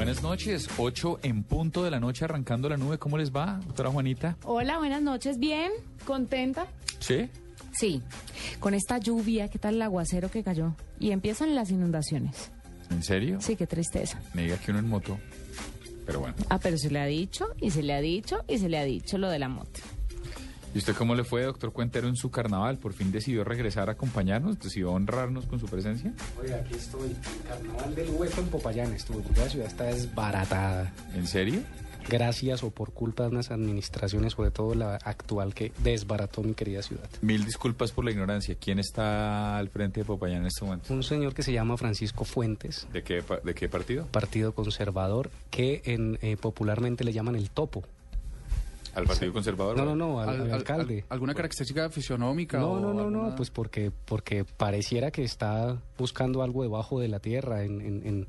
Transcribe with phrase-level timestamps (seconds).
[0.00, 2.96] Buenas noches, 8 en punto de la noche arrancando la nube.
[2.96, 4.38] ¿Cómo les va, doctora Juanita?
[4.44, 5.38] Hola, buenas noches.
[5.38, 5.70] Bien,
[6.06, 6.66] contenta.
[7.00, 7.28] ¿Sí?
[7.72, 8.00] Sí,
[8.60, 10.74] con esta lluvia, ¿qué tal el aguacero que cayó?
[10.98, 12.50] Y empiezan las inundaciones.
[12.88, 13.42] ¿En serio?
[13.42, 14.18] Sí, qué tristeza.
[14.32, 15.18] Me diga que uno en moto.
[16.06, 16.34] Pero bueno.
[16.48, 18.84] Ah, pero se le ha dicho, y se le ha dicho, y se le ha
[18.84, 19.80] dicho lo de la moto.
[20.72, 22.78] ¿Y usted cómo le fue, doctor Cuentero, en su carnaval?
[22.78, 24.58] ¿Por fin decidió regresar a acompañarnos?
[24.60, 26.12] ¿Decidió honrarnos con su presencia?
[26.40, 27.08] Oiga, aquí estoy.
[27.10, 30.92] El carnaval del hueco en Popayán estuve, porque la ciudad está desbaratada.
[31.14, 31.60] ¿En serio?
[32.08, 36.82] Gracias o por culpa de unas administraciones, sobre todo la actual, que desbarató mi querida
[36.82, 37.08] ciudad.
[37.20, 38.56] Mil disculpas por la ignorancia.
[38.58, 40.92] ¿Quién está al frente de Popayán en este momento?
[40.94, 44.06] Un señor que se llama Francisco Fuentes, ¿De qué, de qué partido?
[44.06, 47.82] partido conservador, que en, eh, popularmente le llaman el topo.
[48.94, 49.76] ¿Al Partido Conservador?
[49.76, 51.04] No, no, no, al, Al- al al- alcalde.
[51.08, 52.58] al- ¿Alguna característica fisionómica?
[52.58, 57.00] No, o no, no, no, alguna- pues porque, porque pareciera que está buscando algo debajo
[57.00, 58.26] de la tierra, en, en, en,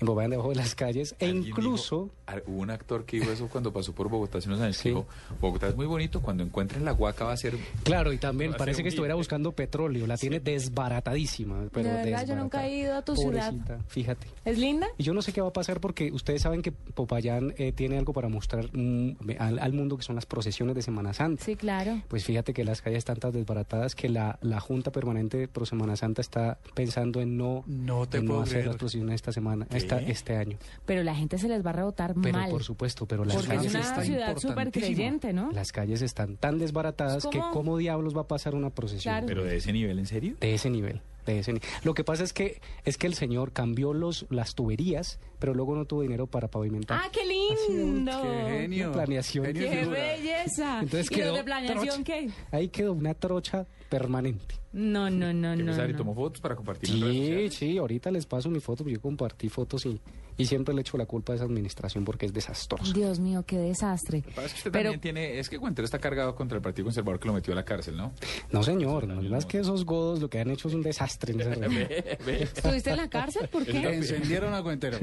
[0.00, 2.10] en Popayán, debajo de las calles, e incluso...
[2.28, 4.76] dijo- hubo un actor que dijo eso cuando pasó por Bogotá hace unos años.
[4.76, 4.88] que Sí.
[4.90, 5.06] Dijo,
[5.40, 7.56] Bogotá es muy bonito, cuando encuentren la huaca va a ser...
[7.84, 11.68] Claro, y también parece que estuviera buscando petróleo, la tiene desbaratadísima.
[11.72, 13.50] Pero De verdad, yo nunca he ido a tu ciudad.
[13.52, 14.26] Pobrecita, Fíjate.
[14.44, 14.86] ¿Es linda?
[14.98, 17.98] Y yo no sé qué va a pasar porque ustedes saben que Popayán eh, tiene
[17.98, 21.44] algo para mostrar mm, al, al mundo que son las procesiones de Semana Santa.
[21.44, 22.00] Sí, claro.
[22.08, 25.96] Pues fíjate que las calles están tan desbaratadas que la, la Junta Permanente Pro Semana
[25.96, 28.66] Santa está pensando en no, No te en no hacer creer.
[28.68, 30.58] las procesiones esta semana, esta, este año.
[30.86, 32.50] Pero la gente se les va a rebotar Pero mal.
[32.50, 34.94] por supuesto, pero las porque es calles, una está ciudad súper importantísimo.
[34.94, 35.50] creyente, ¿no?
[35.52, 39.12] las calles están tan desbaratadas Es que como- cómo diablos va a pasar una procesión.
[39.14, 39.26] Claro.
[39.26, 40.34] ¿Pero de ese nivel, en serio?
[40.40, 41.00] De ese nivel,
[41.32, 44.54] de ese ni- Lo que pasa es que es que el señor cambió los las
[44.54, 47.00] tuberías, pero luego no tuvo dinero para pavimentar.
[47.04, 48.12] ¡Ah, qué lindo!
[48.22, 48.86] Qué genio.
[48.88, 49.46] Una planeación.
[49.52, 49.98] ¡Qué figura.
[50.00, 50.80] belleza!
[50.80, 52.04] Entonces ¿Y quedó de planeación trocha.
[52.04, 52.30] qué?
[52.50, 54.56] Ahí quedó una trocha permanente.
[54.72, 55.74] No, no, no, ¿Qué no.
[55.88, 55.96] no.
[55.96, 59.48] tomó fotos para compartir en redes Sí, sí, ahorita les paso mi foto, yo compartí
[59.48, 59.98] fotos y,
[60.38, 62.90] y siempre le echo la culpa a esa administración porque es desastrosa.
[62.94, 64.22] Dios mío, qué desastre.
[64.34, 65.38] Pasa es que usted Pero- también tiene...
[65.38, 67.96] Es que Cuentero está cargado contra el Partido Conservador que lo metió a la cárcel,
[67.96, 68.12] ¿no?
[68.50, 71.34] No, señor, no es más que esos godos lo que han hecho es un desastre
[71.34, 71.88] en esa reunión.
[72.26, 73.48] ¿Estuviste en la cárcel?
[73.48, 73.78] ¿Por qué?
[73.94, 74.98] Encendieron a Cuentero.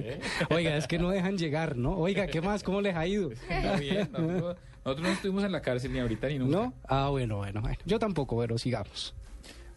[0.49, 1.97] Oiga, es que no dejan llegar, ¿no?
[1.97, 2.63] Oiga, ¿qué más?
[2.63, 3.31] ¿Cómo les ha ido?
[3.31, 6.55] Está bien, nosotros, nosotros no estuvimos en la cárcel ni ahorita ni nunca.
[6.57, 6.73] ¿No?
[6.87, 7.77] Ah, bueno, bueno, bueno.
[7.85, 9.13] Yo tampoco, pero sigamos.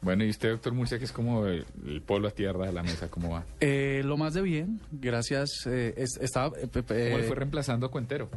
[0.01, 2.85] Bueno, y usted, doctor Murcia, que es como el, el polo a tierra de la
[2.85, 3.45] mesa, ¿cómo va?
[3.61, 5.67] Eh, lo más de bien, gracias.
[5.67, 8.29] eh, es- estaba, eh, ¿Cómo le fue reemplazando a Cuentero?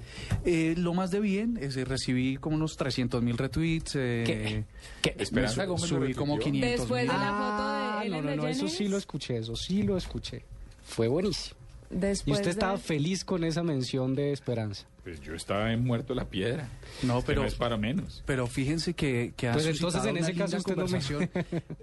[0.44, 3.96] eh, lo más de bien, es, eh, recibí como unos 300 mil retweets.
[3.96, 4.64] eh, ¿Qué?
[5.04, 5.16] ¿Qué?
[5.16, 6.52] me Esperanza su- Gómez subí como retuiteó.
[6.62, 7.70] 500 Después de la Ah, foto
[8.04, 10.44] de no, Ellen no, no, eso sí lo escuché, eso sí lo escuché.
[10.84, 11.56] Fue buenísimo.
[11.92, 14.86] Y Después usted estaba feliz con esa mención de esperanza.
[15.04, 16.70] Pues yo estaba en muerto la piedra.
[17.02, 18.22] No, Usted pero- no es para menos.
[18.28, 21.00] Pero fíjense que, que ha Pues entonces, en ese caso, usted no me-.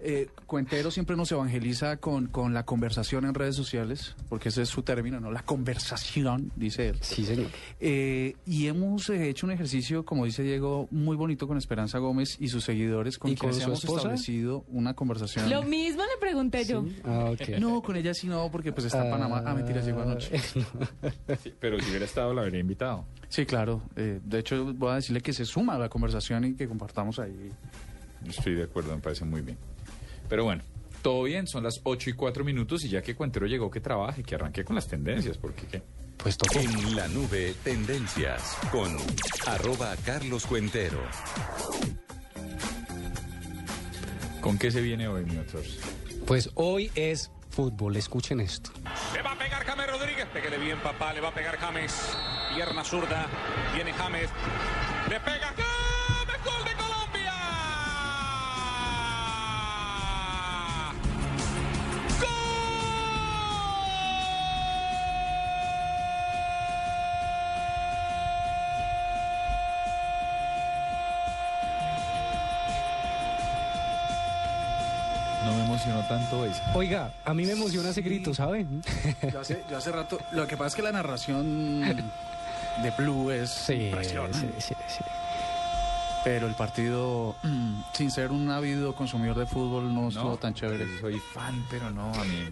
[0.01, 4.69] Eh, Cuentero siempre nos evangeliza con, con la conversación en redes sociales, porque ese es
[4.69, 5.33] su término, ¿no?
[5.33, 6.99] La conversación, dice él.
[7.01, 7.49] Sí, señor.
[7.81, 12.37] Eh, y hemos eh, hecho un ejercicio, como dice Diego, muy bonito con Esperanza Gómez
[12.39, 13.99] y sus seguidores, con ¿Y con quienes su hemos esposa?
[14.03, 15.51] establecido una conversación.
[15.51, 16.85] Lo mismo le pregunté yo.
[17.05, 17.49] Ah, ok.
[17.59, 19.43] No, con ella sí no, porque pues está en Panamá.
[19.45, 20.39] Ah, mentiras, llegó anoche.
[21.43, 23.05] Sí, pero si hubiera estado, la habría invitado.
[23.29, 23.83] Sí, claro.
[23.97, 27.19] eh, de hecho, voy a decirle que se suma a la conversación y que compartamos
[27.19, 27.53] ahí.
[28.27, 29.59] Estoy de acuerdo, me parece muy bien.
[30.29, 30.63] Pero bueno,
[31.03, 34.23] todo bien, son las 8 y 4 minutos y ya que Cuentero llegó, que trabaje,
[34.23, 35.83] que arranque con las tendencias, porque ¿qué?
[36.17, 36.59] Pues tocó.
[36.59, 38.97] En la nube, tendencias con
[39.47, 41.01] arroba Carlos Cuentero.
[44.41, 45.63] ¿Con qué se viene hoy, mi doctor?
[46.27, 48.71] Pues hoy es fútbol, escuchen esto.
[49.13, 50.29] Le va a pegar James Rodríguez.
[50.33, 51.13] Pégale bien, papá.
[51.13, 52.17] Le va a pegar James.
[52.55, 53.27] Pierna zurda.
[53.75, 54.31] Viene James.
[55.09, 55.68] Le pega.
[76.09, 76.61] Tanto eso.
[76.75, 78.83] Oiga, a mí me emociona ese grito, ¿saben?
[79.33, 81.81] Yo hace, yo hace rato, lo que pasa es que la narración
[82.83, 84.39] de Blue es Sí, impresionante.
[84.39, 85.05] sí, sí, sí.
[86.25, 90.85] Pero el partido, mm, sin ser un ávido consumidor de fútbol, no estuvo tan chévere.
[91.01, 92.49] Soy fan, pero no, a mí.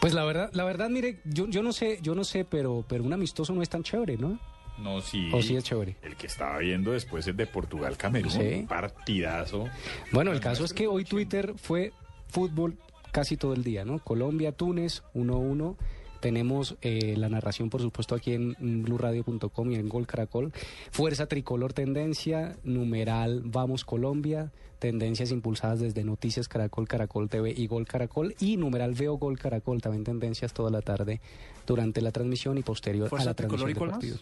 [0.00, 3.04] Pues la verdad, la verdad, mire, yo, yo no sé, yo no sé, pero, pero
[3.04, 4.38] un amistoso no es tan chévere, ¿no?
[4.78, 5.28] No, sí.
[5.32, 5.96] O sí es chévere.
[6.02, 8.30] El que estaba viendo después es de Portugal-Camerún.
[8.32, 8.64] Sí.
[8.66, 9.66] Partidazo.
[10.10, 11.92] Bueno, el caso es que hoy Twitter fue
[12.28, 12.78] fútbol
[13.10, 13.98] casi todo el día, ¿no?
[13.98, 15.76] Colombia, Túnez, 1-1.
[16.20, 20.52] Tenemos eh, la narración, por supuesto, aquí en blurradio.com y en Gol Caracol.
[20.90, 27.86] Fuerza Tricolor Tendencia, numeral Vamos Colombia, tendencias impulsadas desde Noticias Caracol, Caracol TV y Gol
[27.86, 28.34] Caracol.
[28.38, 31.22] Y numeral Veo Gol Caracol, también tendencias toda la tarde
[31.66, 34.18] durante la transmisión y posterior a ¿Fuerza la transmisión Tricolor y del partido.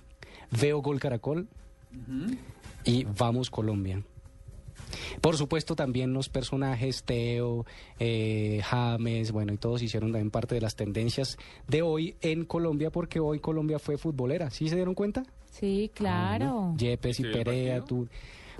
[0.60, 1.48] Veo Gol Caracol
[2.84, 4.02] y Vamos Colombia.
[5.20, 7.66] Por supuesto, también los personajes, Teo,
[7.98, 12.90] eh, James, bueno, y todos hicieron también parte de las tendencias de hoy en Colombia,
[12.90, 14.50] porque hoy Colombia fue futbolera.
[14.50, 15.24] ¿Sí se dieron cuenta?
[15.50, 16.74] Sí, claro.
[16.76, 18.08] Yepes y ¿Sí, el Perea, tú.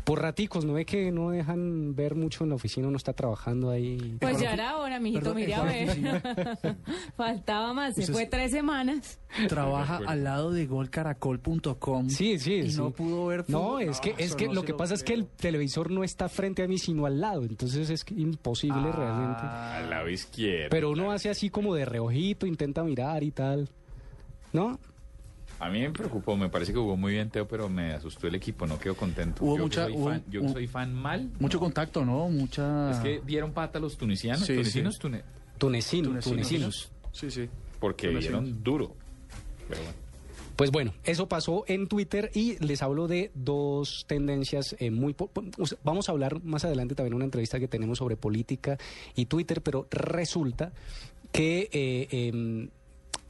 [0.05, 2.89] Por raticos, ¿no ve que no dejan ver mucho en la oficina?
[2.89, 4.17] Uno está trabajando ahí.
[4.21, 6.77] Pues ya era hora, mijito, mire a ¿en cuál ver.
[7.17, 9.19] Faltaba más, se fue es- tres semanas.
[9.49, 12.09] Trabaja al lado de golcaracol.com.
[12.09, 12.79] Sí, sí, Y sí.
[12.79, 15.13] no pudo ver No, es que, es eso que no lo que pasa es que
[15.15, 17.43] el televisor no está frente a mí, sino al lado.
[17.43, 19.43] Entonces es imposible realmente.
[19.43, 20.69] Al lado izquierdo.
[20.71, 23.69] Pero uno hace así como de reojito, intenta mirar y tal.
[24.53, 24.79] ¿No?
[25.61, 28.35] A mí me preocupó, me parece que jugó muy bien Teo, pero me asustó el
[28.37, 29.45] equipo, no quedo contento.
[29.45, 31.31] Hubo yo mucha- que soy hubo- fan, yo hubo- soy fan mal.
[31.41, 31.65] Mucho no.
[31.65, 32.29] contacto, ¿no?
[32.29, 32.93] Mucha...
[32.93, 35.01] Es que dieron pata a los tunisianos, Sí, tunecinos, sí.
[35.01, 35.23] tune-
[35.59, 36.25] Tunecino, Tunecinos.
[36.25, 36.91] tunecinos.
[37.13, 37.49] Sí, sí.
[37.81, 38.43] porque Tunecinos.
[38.45, 38.95] dieron duro.
[39.69, 39.97] Pero bueno.
[40.57, 45.15] Pues bueno, eso pasó en Twitter y les hablo de dos tendencias eh, muy...
[45.85, 48.77] Vamos a hablar más adelante también en una entrevista que tenemos sobre política
[49.15, 50.73] y Twitter, pero resulta
[51.31, 52.69] que eh, em,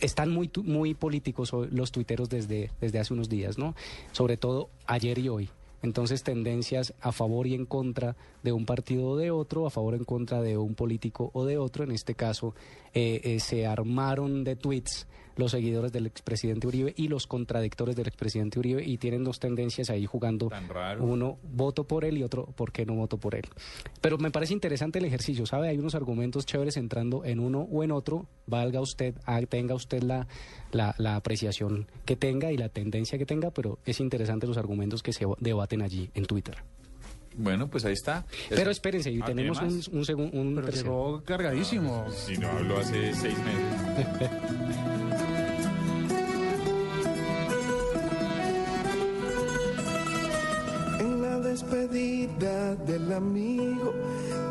[0.01, 3.75] están muy, muy políticos los tuiteros desde, desde hace unos días, ¿no?
[4.13, 5.51] Sobre todo ayer y hoy.
[5.83, 9.95] Entonces, tendencias a favor y en contra de un partido o de otro, a favor
[9.95, 11.85] o en contra de un político o de otro.
[11.85, 12.55] En este caso,
[12.95, 15.07] eh, eh, se armaron de tweets
[15.39, 19.89] los seguidores del expresidente Uribe y los contradictores del expresidente Uribe y tienen dos tendencias
[19.89, 20.49] ahí jugando.
[20.49, 21.03] Tan raro.
[21.03, 23.45] Uno, voto por él y otro, ¿por qué no voto por él?
[24.03, 25.69] Pero me parece interesante el ejercicio, ¿sabe?
[25.69, 28.27] Hay unos argumentos chéveres entrando en uno o en otro.
[28.47, 30.27] Valga usted, ah, tenga usted la,
[30.73, 35.03] la, la apreciación que tenga y la tendencia que tenga, pero es interesante los argumentos
[35.03, 36.57] que se debaten allí en Twitter.
[37.41, 38.27] Bueno, pues ahí está.
[38.49, 40.85] Pero Es- espérense, y Ah, tenemos ¿tiene un, segundo, un Pero tercero.
[40.91, 42.07] llegó cargadísimo.
[42.11, 44.31] Si no hablo hace seis meses.
[52.39, 53.93] del amigo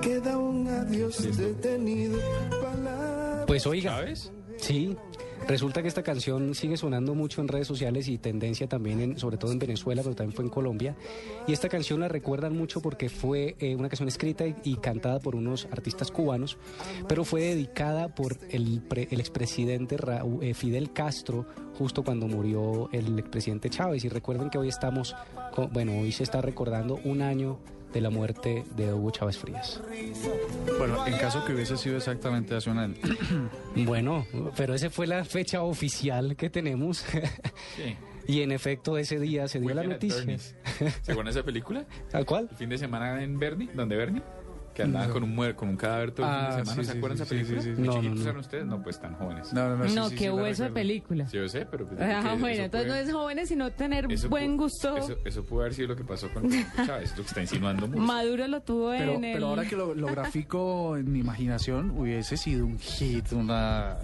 [0.01, 2.19] queda un adiós detenido.
[2.61, 4.31] Palabras Pues oiga, ¿Sabes?
[4.57, 4.95] sí,
[5.47, 9.37] resulta que esta canción sigue sonando mucho en redes sociales y tendencia también, en, sobre
[9.37, 10.95] todo en Venezuela, pero también fue en Colombia.
[11.47, 15.19] Y esta canción la recuerdan mucho porque fue eh, una canción escrita y, y cantada
[15.19, 16.57] por unos artistas cubanos,
[17.07, 21.45] pero fue dedicada por el, pre- el expresidente Raúl- eh, Fidel Castro
[21.77, 24.03] justo cuando murió el expresidente Chávez.
[24.03, 25.15] Y recuerden que hoy estamos,
[25.53, 27.59] con- bueno, hoy se está recordando un año
[27.93, 29.81] de la muerte de Hugo Chávez Frías.
[30.77, 32.95] Bueno, en caso que hubiese sido exactamente hace un año.
[33.75, 34.25] Bueno,
[34.55, 37.05] pero esa fue la fecha oficial que tenemos.
[37.75, 37.95] Sí.
[38.27, 40.37] y en efecto, ese día se dio la Weekend noticia.
[41.01, 41.85] ¿Se acuerdan esa película?
[42.11, 42.47] ¿Al cual?
[42.51, 44.21] El fin de semana en Bernie, donde Bernie,
[44.77, 46.81] que andaba con un muer con un cadáver todo el Ah, fin de semana.
[46.83, 47.61] sí, ¿Se sí, acuerdan de sí, esa sí, película?
[47.61, 47.79] sí, sí.
[47.81, 48.29] ¿Muy No, no, chiquitos no.
[48.29, 48.65] eran ustedes?
[48.67, 49.53] No, pues tan jóvenes.
[49.53, 49.89] No, no, no.
[49.89, 51.27] sí, no, sí, qué sí, hueso de película.
[51.27, 51.87] Sí, yo sé, pero...
[51.87, 54.97] pues, Ah, bueno, entonces no puede- es jóvenes, sino tener eso buen gusto.
[54.97, 56.47] Eso, eso pudo haber sido lo que pasó con
[56.85, 58.01] Chávez, lo que está insinuando mucho.
[58.01, 59.33] Maduro lo tuvo Pero, en el...
[59.33, 63.97] pero ahora que lo, lo grafico en mi imaginación, hubiese sido un hit, una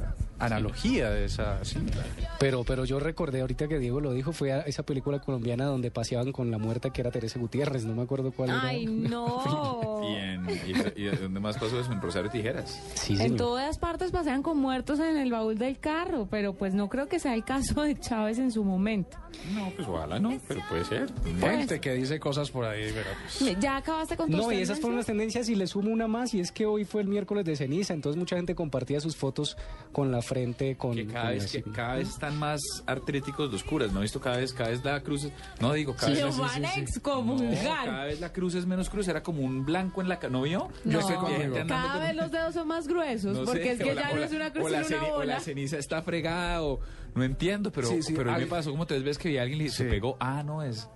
[0.46, 2.04] analogía de esa cinta.
[2.40, 5.92] Pero, pero yo recordé ahorita que Diego lo dijo, fue a esa película colombiana donde
[5.92, 8.92] paseaban con la muerta que era Teresa Gutiérrez, no me acuerdo cuál Ay, era.
[9.10, 10.02] no.
[10.04, 10.48] Y, en,
[10.96, 12.82] y, donde más pasó eso, en Rosario Tijeras.
[12.96, 16.90] Sí, En todas partes pasean con muertos en el baúl del carro, pero pues no
[16.90, 19.18] creo que sea el caso de Chávez en su momento.
[19.56, 21.12] No, pues ojalá no, pero puede ser.
[21.40, 23.08] Gente que dice cosas por ahí, pero
[23.40, 25.14] pues, Ya acabaste con tus No, y esas fueron las tendencias?
[25.14, 27.94] tendencias y le sumo una más y es que hoy fue el miércoles de ceniza,
[27.94, 29.58] entonces mucha gente compartía sus fotos
[29.92, 30.96] con la frente con...
[30.96, 34.00] Que cada con vez, que cada vez están más artríticos los curas, ¿no?
[34.00, 36.38] he visto cada vez, cada vez la cruz, es- no digo cada Lo vez...
[36.38, 37.86] van a No, excomulgar.
[37.86, 40.20] cada vez la cruz es menos cruz, era como un blanco en la...
[40.30, 40.70] ¿No vio?
[40.86, 43.46] No, sé, y hay gente andando cada con- vez los dedos son más gruesos, no
[43.46, 45.06] porque sé, es que la- ya no es una cruz o la, una ceni- o
[45.10, 45.40] la bola.
[45.40, 46.80] ceniza está fregada o
[47.16, 49.30] no entiendo, pero, Sí, sí, pero a mí hay- me pasó como tres veces que
[49.30, 49.90] vi a alguien y se Sí.
[49.90, 50.90] pegó, ah, no es...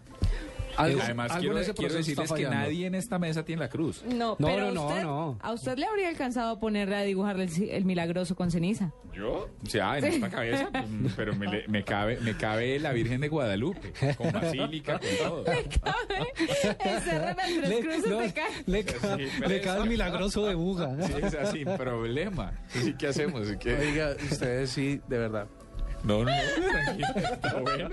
[0.78, 4.04] Algo- Además, algo quiero, quiero decirles que nadie en esta mesa tiene la cruz.
[4.06, 5.40] No, No, pero no, no, usted- no.
[5.42, 8.92] a usted le habría alcanzado a ponerle a dibujarle el, milagroso con ceniza.
[9.14, 9.50] ¿Yo?
[9.64, 13.22] O sea, en esta cabeza, mm, pero me, le- me cabe, me cabe la Virgen
[13.22, 15.46] de Guadalupe, con basílica, con todo.
[16.80, 19.90] Encérrame en tres Le, cruces no, de ca- le ca- Sí, le pero cae el
[19.90, 20.96] milagroso de buga.
[21.02, 22.52] Sí, o sea, sin problema.
[22.98, 23.48] ¿Qué hacemos?
[23.60, 23.76] ¿Qué?
[23.76, 25.48] Oiga, ustedes sí, de verdad.
[26.04, 27.90] No, no, tranquilo, está bueno.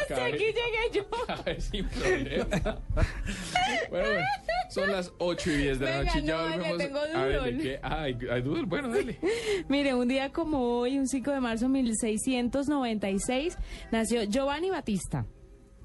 [0.00, 1.04] Hasta Cabe- aquí llegué yo.
[1.26, 2.46] cabe sin problema.
[3.90, 4.20] Bueno, bueno,
[4.70, 6.78] son las 8 y 10 de la noche ya no, le volvemos.
[6.78, 7.52] tengo a ver, doodle.
[7.52, 7.80] ¿de qué?
[7.82, 8.64] Ah, ¿hay, hay doodle?
[8.66, 9.18] Bueno, dale.
[9.68, 13.56] Mire, un día como hoy, un 5 de marzo de 1696,
[13.90, 15.26] nació Giovanni Battista.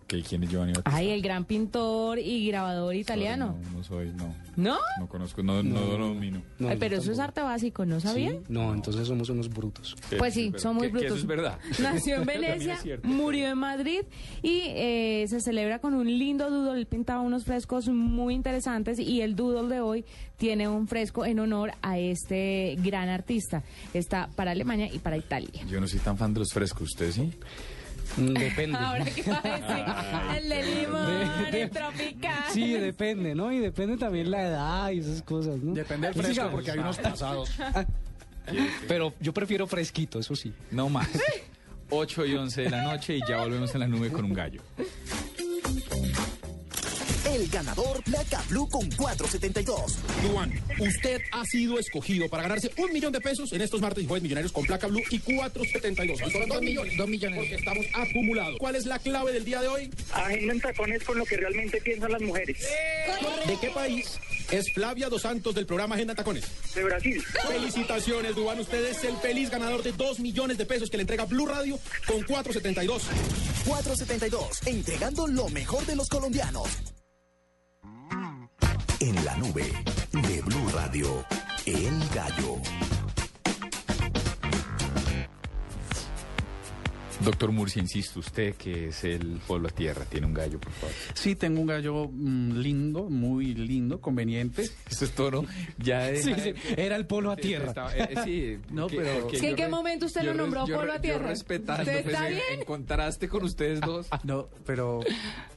[0.07, 0.95] ¿Qué, ¿Quién es Giovanni Battista?
[0.95, 3.57] Ay, el gran pintor y grabador italiano.
[3.71, 4.35] No, no soy, no.
[4.55, 4.77] ¿No?
[4.99, 6.43] No conozco, no, no, no lo domino.
[6.59, 8.29] No, Ay, yo pero eso es arte básico, ¿no sabía?
[8.31, 9.95] Sí, No, entonces somos unos brutos.
[10.17, 11.11] Pues sí, Pero son muy que- que brutos.
[11.11, 11.59] eso es verdad.
[11.81, 13.07] Nació en Venecia, cierto.
[13.07, 14.01] murió en Madrid
[14.43, 16.79] y eh, se celebra con un lindo doodle.
[16.79, 20.05] Él pintaba unos frescos muy interesantes y el doodle de hoy
[20.37, 23.63] tiene un fresco en honor a este gran artista.
[23.93, 25.65] Está para Alemania y para Italia.
[25.67, 27.31] Yo no soy tan fan de los frescos, ¿usted sí?
[28.17, 28.77] Depende.
[28.77, 32.43] Ahora qué va a decir, el de limón, De- de- el tropical.
[32.53, 33.51] Sí, depende, ¿no?
[33.51, 35.73] Y depende también la edad y esas cosas, ¿no?
[35.73, 37.51] Depende del fresco, porque hay unos pasados.
[38.87, 40.53] Pero yo prefiero fresquito, eso sí.
[40.71, 41.09] No más.
[41.89, 44.61] 8 y 11 de la noche y ya volvemos en la nube con un gallo.
[47.55, 49.97] Ganador Placa Blue con 472.
[50.23, 54.07] Duan, usted ha sido escogido para ganarse un millón de pesos en estos martes y
[54.07, 56.21] jueves millonarios con placa blue y 472.
[56.21, 58.57] Hoy son dos millones, dos millones, porque estamos acumulados.
[58.59, 59.89] ¿Cuál es la clave del día de hoy?
[60.11, 62.57] Agenda en tacones con lo que realmente piensan las mujeres.
[63.47, 64.19] ¿De qué país
[64.51, 66.43] es Flavia Dos Santos del programa Agenda en Tacones?
[66.75, 67.23] De Brasil.
[67.47, 68.59] Felicitaciones, Duan.
[68.59, 71.79] Usted es el feliz ganador de dos millones de pesos que le entrega Blue Radio
[72.05, 73.03] con 472.
[73.65, 76.67] 472, entregando lo mejor de los colombianos.
[78.99, 79.63] En la nube
[80.11, 81.23] de Blue Radio,
[81.65, 82.57] El Gallo.
[87.23, 90.93] Doctor Murcia, insisto, usted que es el pueblo a tierra, tiene un gallo, por favor.
[91.15, 94.69] Sí, tengo un gallo mm, lindo, muy lindo, conveniente.
[94.89, 95.45] Eso es todo, ¿no?
[95.79, 97.69] Ya Sí, deja- sí, era el polo a tierra.
[97.69, 100.33] Estaba- eh, eh, sí, No, que- pero- Es que en qué re- momento usted lo
[100.35, 101.21] nombró yo re- a tierra?
[101.23, 102.43] Yo respetando, ¿Usted pues, está en- bien?
[102.59, 104.07] en contraste con ustedes dos.
[104.23, 104.99] No, pero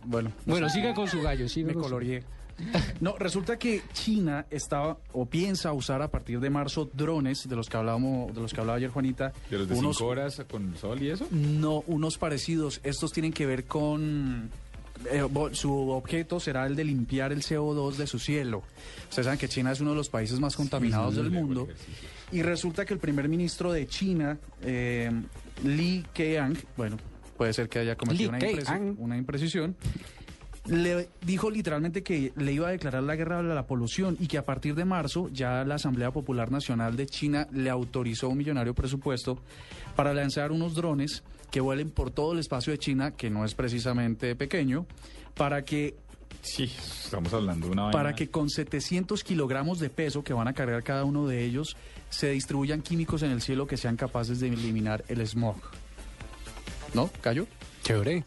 [0.05, 0.33] bueno.
[0.47, 2.23] Bueno, siga con su gallo, siga Me coloreé.
[3.00, 7.69] No, resulta que China estaba o piensa usar a partir de marzo drones de los
[7.69, 9.33] que hablábamos, de los que hablaba ayer Juanita.
[9.50, 11.27] De los de unos, 5 horas con sol y eso.
[11.31, 12.81] No, unos parecidos.
[12.83, 14.50] Estos tienen que ver con
[15.11, 15.23] eh,
[15.53, 18.65] su objeto será el de limpiar el CO2 de su cielo.
[19.09, 21.69] Ustedes saben que China es uno de los países más contaminados del mundo.
[22.33, 25.11] Y resulta que el primer ministro de China, eh,
[25.65, 26.97] Li Keqiang, bueno,
[27.37, 29.77] puede ser que haya cometido impreci- una imprecisión,
[30.69, 34.39] le dijo literalmente que le iba a declarar la guerra a la polución y que
[34.39, 38.75] a partir de marzo ya la Asamblea Popular Nacional de China le autorizó un millonario
[38.75, 39.39] presupuesto
[39.97, 43.55] para lanzar unos drones que vuelen por todo el espacio de China, que no es
[43.55, 44.87] precisamente pequeño,
[45.35, 45.97] para que
[46.43, 46.65] Sí,
[47.05, 47.93] estamos hablando de una vaina.
[47.99, 51.77] para que con 700 kilogramos de peso que van a cargar cada uno de ellos
[52.11, 55.57] se distribuyan químicos en el cielo que sean capaces de eliminar el smog.
[56.95, 57.11] ¿No?
[57.23, 57.47] ¿Callo?
[57.83, 58.25] Chévere.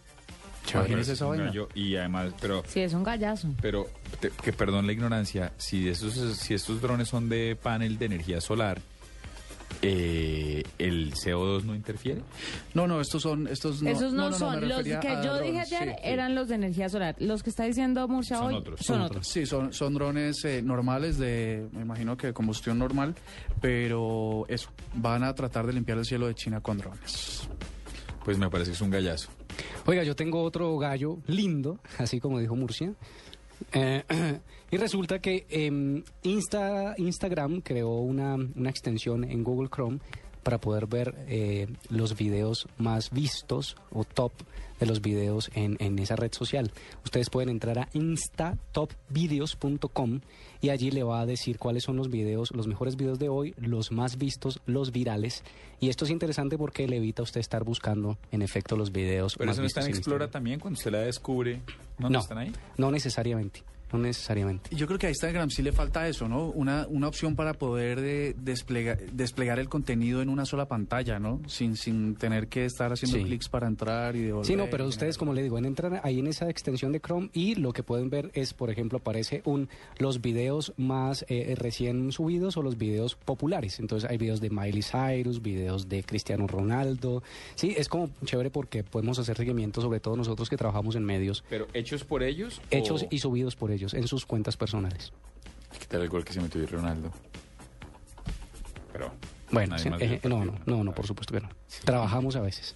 [0.74, 1.46] Imagínese esa Un vaina.
[1.46, 3.50] gallo, y además, pero, Sí, es un gallazo.
[3.62, 3.88] pero
[4.20, 8.40] te- que perdón la ignorancia, si esos, si estos drones son de panel de energía
[8.42, 8.80] solar,
[9.82, 12.22] eh, ¿el CO2 no interfiere?
[12.74, 13.48] No, no, estos son...
[13.48, 14.68] Estos no, Esos no, me son.
[14.70, 14.90] Los que
[15.24, 16.02] yo dije ayer sí, sí.
[16.04, 17.16] eran los de energía solar.
[17.20, 19.28] Los que está diciendo Murcia Son hoy otros, son son otros.
[19.28, 23.16] Sí, son, son drones eh, normales de, me imagino que de combustión normal,
[23.60, 27.48] pero eso, van a tratar de limpiar el cielo de China con drones.
[28.24, 29.30] Pues me parece que es un gallazo.
[29.86, 32.94] Oiga, yo tengo otro gallo lindo, así como dijo Murcia.
[33.74, 34.04] Eh,
[34.72, 40.00] y resulta que em, Insta, Instagram creó una, una extensión en Google Chrome
[40.44, 44.34] para poder ver eh, los videos más vistos o top
[44.80, 46.72] de los videos en, en esa red social.
[47.06, 50.22] Ustedes pueden entrar a instatopvideos.com
[50.62, 53.54] y allí le va a decir cuáles son los videos, los mejores videos de hoy,
[53.58, 55.44] los más vistos, los virales.
[55.80, 59.36] Y esto es interesante porque le evita a usted estar buscando en efecto los videos
[59.36, 61.62] Pero más eso no está en Explora también, cuando usted la descubre,
[61.98, 62.20] ¿no, No.
[62.20, 62.52] están ahí?
[62.78, 63.64] No necesariamente.
[63.94, 64.76] No necesariamente.
[64.76, 66.50] Yo creo que a Instagram sí le falta eso, ¿no?
[66.50, 71.42] Una, una opción para poder eh, desplega- desplegar el contenido en una sola pantalla, ¿no?
[71.48, 73.24] Sin, sin tener que estar haciendo Sí.
[73.24, 74.46] clics para entrar y devolver.
[74.46, 77.56] Sí, no, pero ustedes, como le digo, entran ahí en esa extensión de Chrome y
[77.56, 82.58] lo que pueden ver es, por ejemplo, aparece un los videos más eh, recién subidos
[82.58, 83.80] o los videos populares.
[83.80, 87.24] Entonces hay videos de Miley Cyrus, videos de Cristiano Ronaldo.
[87.56, 91.44] Sí, es como chévere porque podemos hacer seguimiento, sobre todo nosotros que trabajamos en medios,
[91.50, 92.62] Pero hechos por ellos.
[92.72, 95.12] hechos o- y subidos por ellos en sus cuentas personales.
[95.80, 97.12] ¿Qué tal el gol que se metió Ronaldo?
[98.92, 99.12] Pero.
[99.52, 101.50] Bueno, sí, eh, el no, no, no, no, por supuesto que no.
[101.84, 102.76] Trabajamos a veces.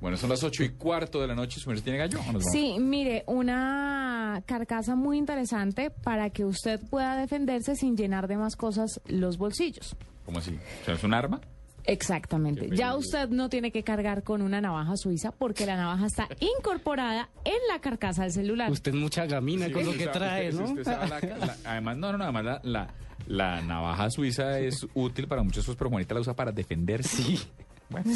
[0.00, 1.60] Bueno, son las ocho y cuarto de la noche.
[1.60, 2.18] ¿Su tiene gallo?
[2.20, 2.52] ¿O nos vamos?
[2.52, 8.56] Sí, mire, una carcasa muy interesante para que usted pueda defenderse sin llenar de más
[8.56, 9.96] cosas los bolsillos.
[10.24, 10.58] ¿Cómo así?
[10.82, 11.40] O sea, ¿Es un arma?
[11.86, 12.68] Exactamente.
[12.74, 17.28] Ya usted no tiene que cargar con una navaja suiza porque la navaja está incorporada
[17.44, 18.70] en la carcasa del celular.
[18.70, 20.68] Usted mucha gamina con lo que sabe- trae, usted- ¿no?
[20.70, 22.88] usted sabe la- la- además, no, no, no, además la, la,
[23.26, 27.22] la navaja suiza es útil para muchas cosas, pero Juanita la usa para defenderse.
[27.22, 27.40] Sí.
[27.90, 28.10] Bueno,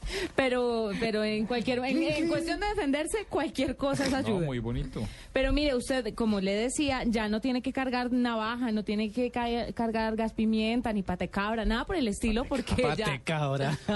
[0.36, 4.46] Pero, pero en cualquier, en, en cuestión de defenderse, cualquier cosa es no, ayuda.
[4.46, 5.02] muy bonito.
[5.32, 9.30] Pero mire, usted, como le decía, ya no tiene que cargar navaja, no tiene que
[9.30, 13.20] ca- cargar gas pimienta, ni pate cabra, nada por el estilo, porque ya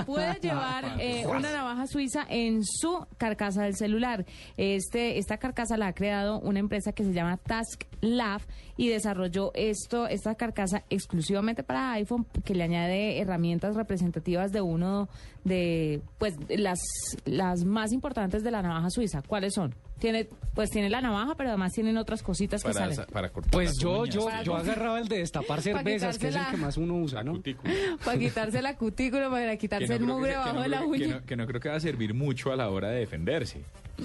[0.07, 4.25] puede llevar eh, una navaja suiza en su carcasa del celular.
[4.57, 8.43] Este, esta carcasa la ha creado una empresa que se llama Task Lab
[8.77, 15.09] y desarrolló esto, esta carcasa exclusivamente para iPhone, que le añade herramientas representativas de uno
[15.45, 16.81] de, pues, las,
[17.25, 19.23] las más importantes de la navaja suiza.
[19.23, 19.75] ¿Cuáles son?
[19.99, 22.97] Tiene, pues tiene la navaja, pero además tienen otras cositas que Para, salen.
[22.97, 24.15] sa- para cortar Pues yo, uñas.
[24.15, 27.23] yo, Para yo agarraba el de destapar cervezas, que es el que más uno usa,
[27.23, 27.41] ¿no?
[28.05, 30.69] Para quitarse la cutícula, para Que quitarse no el que mugre que bajo no de
[30.69, 31.15] la creo que- que uña.
[31.21, 33.63] no- que no creo que va a servir mucho a la hora de defenderse.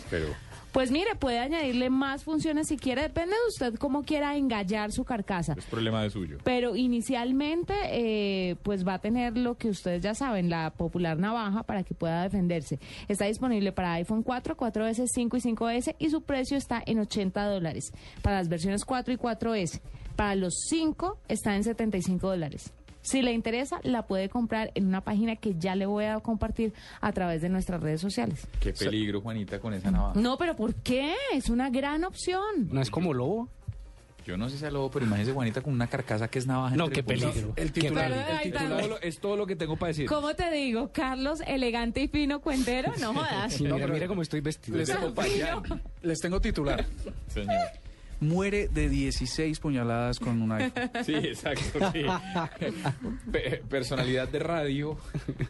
[0.09, 0.27] Pero
[0.71, 5.03] Pues mire, puede añadirle más funciones si quiere, depende de usted cómo quiera engallar su
[5.03, 5.55] carcasa.
[5.57, 6.37] es problema de suyo.
[6.43, 11.63] Pero inicialmente, eh, pues va a tener lo que ustedes ya saben, la popular navaja
[11.63, 12.79] para que pueda defenderse.
[13.07, 17.45] Está disponible para iPhone 4, 4S, 5 y 5S y su precio está en 80
[17.45, 17.91] dólares.
[18.21, 19.81] Para las versiones 4 y 4S.
[20.15, 22.73] Para los 5 está en 75 dólares.
[23.01, 26.73] Si le interesa, la puede comprar en una página que ya le voy a compartir
[27.01, 28.45] a través de nuestras redes sociales.
[28.59, 30.19] Qué peligro, Juanita, con esa navaja.
[30.19, 31.13] No, pero ¿por qué?
[31.33, 32.67] Es una gran opción.
[32.71, 33.47] No es como lobo.
[34.25, 36.75] Yo no sé si sea lobo, pero imagínese Juanita con una carcasa que es navaja.
[36.75, 37.53] No, qué peligro.
[37.55, 38.31] El Qué titular, peligro.
[38.33, 38.67] el titular.
[38.79, 40.05] todo, lo, es todo lo que tengo para decir.
[40.07, 40.91] ¿Cómo te digo?
[40.93, 43.59] Carlos, elegante y fino cuentero, no jodas.
[43.61, 44.77] No, mira, pero- mira cómo estoy vestido.
[44.77, 45.13] Les tengo,
[46.03, 46.85] les tengo titular.
[47.27, 47.55] Señor.
[48.21, 50.89] Muere de 16 puñaladas con un iPhone.
[51.05, 51.91] Sí, exacto.
[51.93, 52.03] sí.
[53.31, 54.97] Pe- personalidad de radio,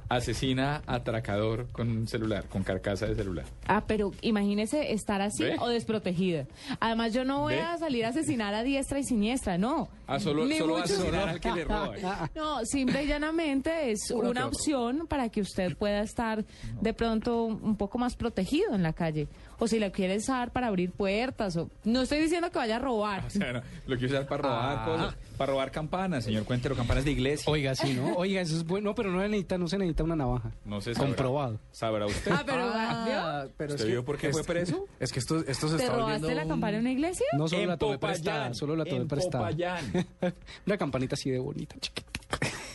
[0.08, 3.46] asesina, atracador con un celular, con carcasa de celular.
[3.68, 5.56] Ah, pero imagínese estar así ¿Ve?
[5.60, 6.46] o desprotegida.
[6.80, 7.62] Además, yo no voy ¿Ve?
[7.62, 9.90] a salir a asesinar a diestra y siniestra, no.
[10.08, 12.30] Ah, solo, Ni solo va a mucho- asesinar al que le roba.
[12.36, 16.46] No, simple y llanamente es una opción para que usted pueda estar
[16.82, 19.28] de pronto un poco más protegido en la calle.
[19.60, 21.56] O si la quiere usar para abrir puertas.
[21.58, 23.24] o No estoy diciendo que vaya a robar.
[23.28, 24.86] O sea, no, lo quiero usar para robar Ah.
[24.86, 27.52] cosas, para robar campanas, señor Cuentero, campanas de iglesia.
[27.52, 28.14] Oiga, sí, ¿no?
[28.18, 30.52] Oiga, eso es bueno, pero no se necesita, no se necesita una navaja.
[30.66, 31.08] No sé, sabrá.
[31.10, 31.60] Comprobado.
[31.72, 32.32] ¿Sabrá usted?
[32.32, 34.86] Ah, pero Ah, pero ¿Usted vio por qué fue preso?
[35.00, 37.26] Es que esto, esto se ¿te está robaste volviendo la un- campana en una iglesia?
[37.38, 39.44] No solo En la tomé Popayán, prestada, solo la tomé prestada.
[39.46, 39.86] Popayán.
[40.66, 42.10] Una campanita así de bonita, chiquita.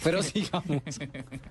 [0.05, 0.83] Pero sigamos.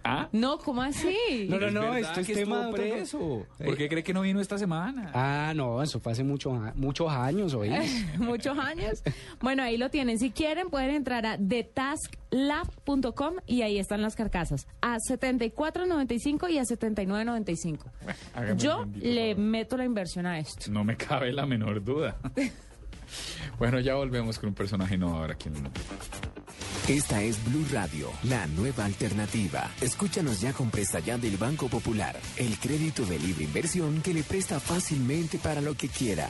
[0.04, 0.30] ¿Ah?
[0.32, 1.48] No, ¿cómo así?
[1.50, 3.46] No, no, no, esto es tema preso.
[3.64, 5.12] ¿Por qué cree que no vino esta semana?
[5.14, 7.72] Ah, no, eso fue hace muchos a- muchos años, oí.
[8.20, 9.04] muchos años.
[9.42, 10.20] Bueno, ahí lo tienen.
[10.20, 14.68] Si quieren, pueden entrar a thetasklab.com y ahí están las carcasas.
[14.82, 17.80] A 74.95 y a 79.95.
[18.36, 20.72] hágame Yo bendito le meto la inversión a esto.
[20.72, 22.18] No me cabe la menor duda.
[23.60, 25.72] bueno, ya volvemos con un personaje innovador aquí en el
[26.88, 29.70] Esta es Blue Radio, la nueva alternativa.
[29.82, 34.60] Escúchanos ya con Presta del Banco Popular, el crédito de libre inversión que le presta
[34.60, 36.30] fácilmente para lo que quiera.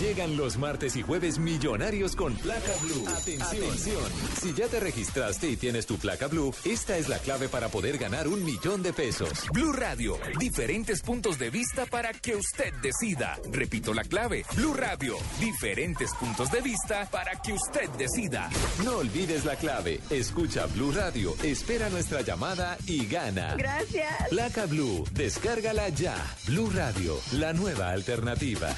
[0.00, 3.06] Llegan los martes y jueves millonarios con placa blue.
[3.06, 4.10] Atención.
[4.40, 7.98] Si ya te registraste y tienes tu placa blue, esta es la clave para poder
[7.98, 9.44] ganar un millón de pesos.
[9.52, 13.38] Blue Radio, diferentes puntos de vista para que usted decida.
[13.52, 18.48] Repito la clave, Blue Radio, diferentes puntos de vista para que usted decida.
[18.82, 20.00] No olvides la clave.
[20.08, 23.54] Escucha Blue Radio, espera nuestra llamada y gana.
[23.54, 24.28] Gracias.
[24.30, 26.16] Placa Blue, descárgala ya.
[26.46, 28.74] Blue Radio, la nueva alternativa.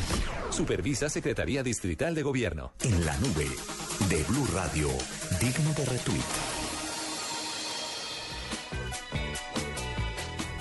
[0.50, 2.72] Supervisa Secretaría Distrital de Gobierno.
[2.82, 3.46] En la nube
[4.08, 4.88] de Blue Radio,
[5.40, 6.22] digno de retweet.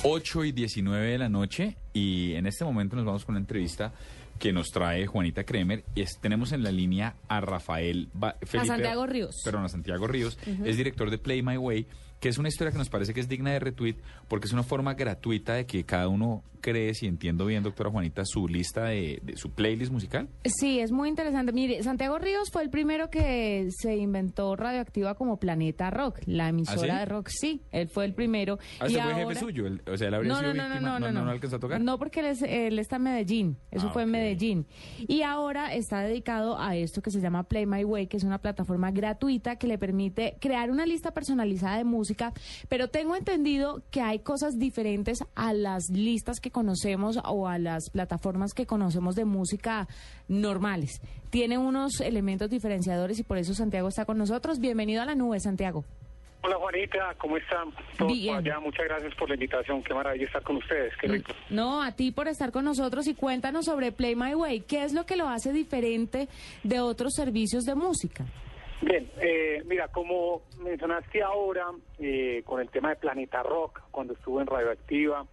[0.04, 3.94] 8 y 19 de la noche y en este momento nos vamos con una entrevista
[4.40, 5.86] que nos trae Juanita Kremer.
[5.96, 9.42] Y es- tenemos en la línea a Rafael Ba- Felipe, Santiago Ríos.
[9.46, 10.38] Perdón, a Santiago Ríos.
[10.66, 11.88] Es director de Play My Way,
[12.20, 13.96] que es una historia que nos parece que es digna de retweet
[14.28, 18.24] porque es una forma gratuita de que cada uno cree, si entiendo bien, doctora Juanita,
[18.26, 20.30] su lista de, de su playlist musical.
[20.46, 21.52] Sí, es muy interesante.
[21.52, 26.94] Mire, Santiago Ríos fue el primero que se inventó Radioactiva como Planeta Rock, la emisora
[26.94, 27.00] ¿Ah, sí?
[27.00, 27.28] de rock.
[27.30, 28.60] Sí, él fue el primero.
[28.80, 29.66] Ah, Y ese fue ahora- jefe suyo.
[29.92, 31.00] o sea, él habría No, sido no, no, no, víctima.
[31.00, 31.32] no, no, no.
[31.32, 31.82] alcanzó a tocar.
[31.82, 33.58] No, porque él, es- él está en Medellín.
[33.72, 34.14] Eso Ah, fue en ok.
[34.14, 34.66] Medellín.
[35.08, 38.38] Y ahora está dedicado a esto que se llama Play My Way, que es una
[38.40, 42.34] plataforma gratuita que le permite crear una lista personalizada de música.
[42.70, 47.90] Pero tengo entendido que hay cosas diferentes a las listas que conocemos o a las
[47.90, 49.88] plataformas que conocemos de música
[50.28, 51.02] normales.
[51.30, 54.60] Tiene unos elementos diferenciadores y por eso Santiago está con nosotros.
[54.60, 55.84] Bienvenido a la nube, Santiago.
[56.44, 57.70] Hola Juanita, ¿cómo están?
[58.00, 58.36] Todos Bien.
[58.36, 61.34] allá, muchas gracias por la invitación, qué maravilla estar con ustedes, qué rico.
[61.52, 64.62] No, a ti por estar con nosotros y cuéntanos sobre Play My Way.
[64.62, 66.28] ¿Qué es lo que lo hace diferente
[66.64, 68.26] de otros servicios de música?
[68.82, 71.68] Bien, eh, mira, como mencionaste ahora,
[72.00, 75.24] eh, con el tema de Planeta Rock, cuando estuve en Radioactiva,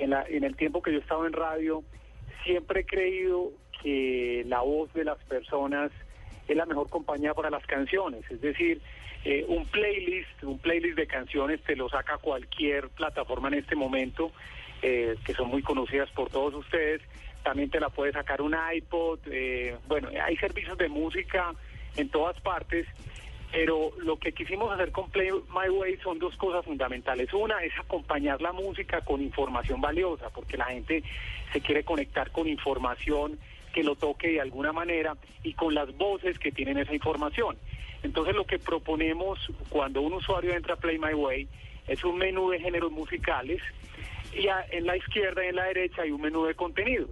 [0.00, 1.82] en, el tiempo que yo estaba en radio,
[2.44, 5.90] siempre he creído que la voz de las personas
[6.48, 8.22] es la mejor compañía para las canciones.
[8.30, 8.80] Es decir,
[9.24, 14.32] eh, un playlist, un playlist de canciones te lo saca cualquier plataforma en este momento,
[14.82, 17.02] eh, que son muy conocidas por todos ustedes.
[17.42, 19.20] También te la puede sacar un iPod.
[19.30, 21.52] eh, bueno, hay servicios de música
[21.96, 22.86] en todas partes.
[23.52, 27.32] Pero lo que quisimos hacer con Play My Way son dos cosas fundamentales.
[27.32, 31.02] Una es acompañar la música con información valiosa, porque la gente
[31.52, 33.38] se quiere conectar con información
[33.72, 37.56] que lo toque de alguna manera y con las voces que tienen esa información.
[38.02, 41.48] Entonces lo que proponemos cuando un usuario entra a Play My Way
[41.86, 43.60] es un menú de géneros musicales
[44.32, 47.10] y en la izquierda y en la derecha hay un menú de contenidos.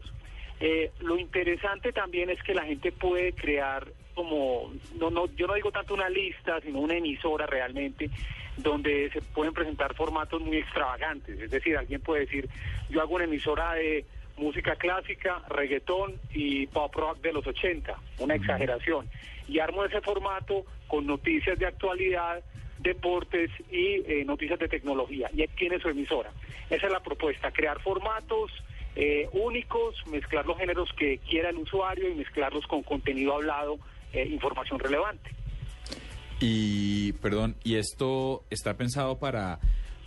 [0.60, 3.86] Eh, lo interesante también es que la gente puede crear
[4.18, 8.10] como, no, no, yo no digo tanto una lista, sino una emisora realmente,
[8.56, 11.38] donde se pueden presentar formatos muy extravagantes.
[11.38, 12.48] Es decir, alguien puede decir,
[12.90, 14.04] yo hago una emisora de
[14.36, 19.08] música clásica, reggaetón y pop rock de los 80, una exageración.
[19.46, 22.42] Y armo ese formato con noticias de actualidad,
[22.80, 25.30] deportes y eh, noticias de tecnología.
[25.32, 26.32] Y ahí tiene su emisora.
[26.68, 28.50] Esa es la propuesta, crear formatos
[28.96, 33.78] eh, únicos, mezclar los géneros que quiera el usuario y mezclarlos con contenido hablado,
[34.22, 35.30] eh, información relevante.
[36.40, 39.58] Y, perdón, ¿y esto está pensado para,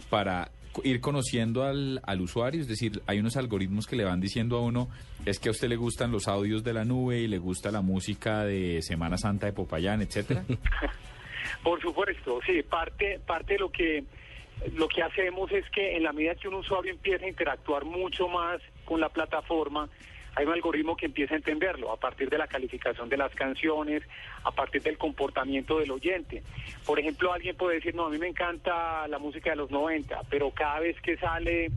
[0.10, 0.52] para
[0.84, 2.62] ir conociendo al, al usuario?
[2.62, 4.90] Es decir, hay unos algoritmos que le van diciendo a uno,
[5.26, 7.82] es que a usted le gustan los audios de la nube y le gusta la
[7.82, 10.46] música de Semana Santa de Popayán, etcétera.
[11.64, 14.04] Por supuesto, sí, parte, parte de lo que
[14.76, 18.28] lo que hacemos es que en la medida que un usuario empieza a interactuar mucho
[18.28, 19.90] más con la plataforma,
[20.36, 24.04] hay un algoritmo que empieza a entenderlo a partir de la calificación de las canciones,
[24.44, 26.42] a partir del comportamiento del oyente.
[26.86, 30.22] Por ejemplo, alguien puede decir, no, a mí me encanta la música de los 90,
[30.30, 31.70] pero cada vez que sale,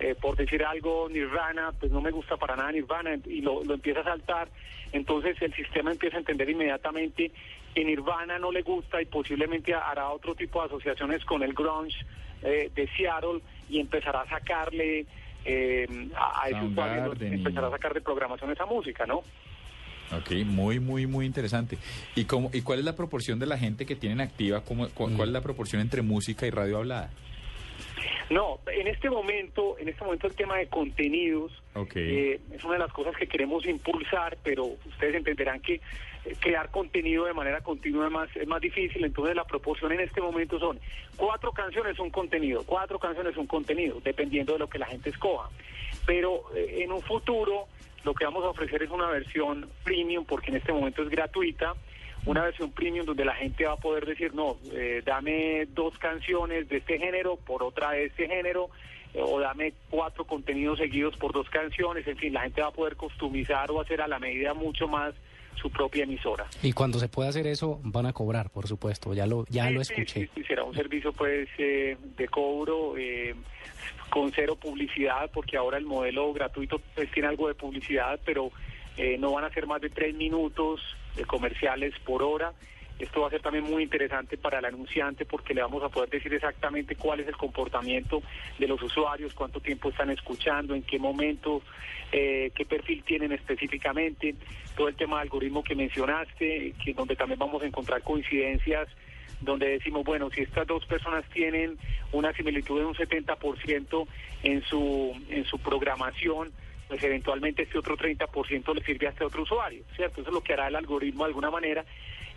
[0.00, 4.00] eh, por decir algo, Nirvana, pues no me gusta para nada Nirvana y lo, empieza
[4.00, 4.48] a saltar.
[4.92, 7.30] Entonces el sistema empieza a entender inmediatamente
[7.74, 11.98] que Nirvana no le gusta y posiblemente hará otro tipo de asociaciones con el grunge
[12.42, 15.04] eh, de Seattle y empezará a sacarle
[15.44, 19.22] eh, a, a ese usuario, empezará a sacar de programación esa música, ¿no?
[20.10, 21.76] Ok, muy, muy, muy interesante.
[22.14, 24.62] ¿Y, cómo, ¿Y cuál es la proporción de la gente que tienen activa?
[24.62, 27.10] ¿Cómo, cu- ¿Cuál es la proporción entre música y radio hablada?
[28.30, 31.92] No, en este momento, en este momento el tema de contenidos Ok.
[31.96, 35.80] eh, es una de las cosas que queremos impulsar, pero ustedes entenderán que
[36.40, 40.20] crear contenido de manera continua es más, es más difícil, entonces la proporción en este
[40.20, 40.78] momento son
[41.16, 45.48] cuatro canciones un contenido, cuatro canciones un contenido, dependiendo de lo que la gente escoja.
[46.06, 47.66] Pero eh, en un futuro
[48.04, 51.74] lo que vamos a ofrecer es una versión premium, porque en este momento es gratuita,
[52.26, 56.68] una versión premium donde la gente va a poder decir, no, eh, dame dos canciones
[56.68, 58.70] de este género por otra de este género,
[59.14, 62.72] eh, o dame cuatro contenidos seguidos por dos canciones, en fin, la gente va a
[62.72, 65.14] poder customizar o hacer a la medida mucho más
[65.60, 66.46] su propia emisora.
[66.62, 69.12] Y cuando se pueda hacer eso, van a cobrar, por supuesto.
[69.14, 70.28] Ya lo, ya Sí, lo escuché.
[70.34, 73.34] sí, será un servicio pues eh, de cobro eh,
[74.10, 78.50] con cero publicidad, porque ahora el modelo gratuito pues, tiene algo de publicidad, pero
[78.96, 80.80] eh, no van a ser más de tres minutos
[81.16, 82.52] de comerciales por hora.
[82.98, 86.10] Esto va a ser también muy interesante para el anunciante porque le vamos a poder
[86.10, 88.22] decir exactamente cuál es el comportamiento
[88.58, 91.62] de los usuarios, cuánto tiempo están escuchando, en qué momento,
[92.10, 94.34] eh, qué perfil tienen específicamente,
[94.76, 98.88] todo el tema de algoritmo que mencionaste, que donde también vamos a encontrar coincidencias
[99.40, 101.78] donde decimos, bueno, si estas dos personas tienen
[102.12, 104.06] una similitud de un 70%
[104.42, 106.50] en su, en su programación,
[106.88, 110.22] pues eventualmente este otro 30% le sirve a este otro usuario, ¿cierto?
[110.22, 111.84] Eso es lo que hará el algoritmo de alguna manera.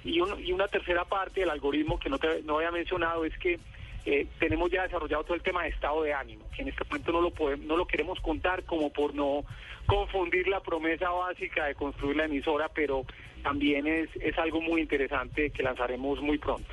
[0.04, 3.38] Y, un- y una tercera parte del algoritmo que no, te, no había mencionado es
[3.38, 3.60] que
[4.06, 7.12] eh, tenemos ya desarrollado todo el tema de estado de ánimo, que en este momento
[7.12, 9.44] no lo, podemos, no lo queremos contar como por no
[9.86, 13.06] confundir la promesa básica de construir la emisora, pero
[13.44, 16.68] también es, es algo muy interesante que lanzaremos muy pronto.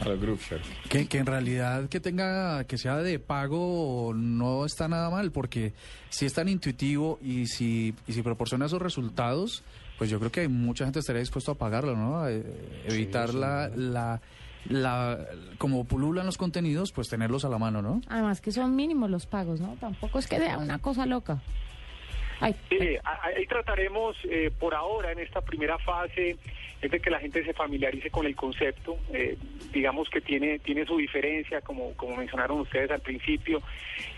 [0.00, 0.60] A los Groove Share.
[0.88, 5.72] Que, que en realidad que tenga, que sea de pago no está nada mal, porque
[6.08, 9.62] si es tan intuitivo y si, y si proporciona esos resultados,
[10.00, 12.26] pues yo creo que mucha gente estaría dispuesto a pagarlo, ¿no?
[12.26, 12.42] Eh,
[12.86, 14.22] evitar la, la,
[14.64, 15.26] la,
[15.58, 18.00] como pululan los contenidos, pues tenerlos a la mano, ¿no?
[18.08, 19.76] Además que son mínimos los pagos, ¿no?
[19.78, 21.42] Tampoco es que sea una cosa loca.
[22.40, 26.38] Ay, Sí, ahí trataremos eh, por ahora en esta primera fase
[26.80, 29.36] es de que la gente se familiarice con el concepto, eh,
[29.70, 33.60] digamos que tiene tiene su diferencia, como como mencionaron ustedes al principio,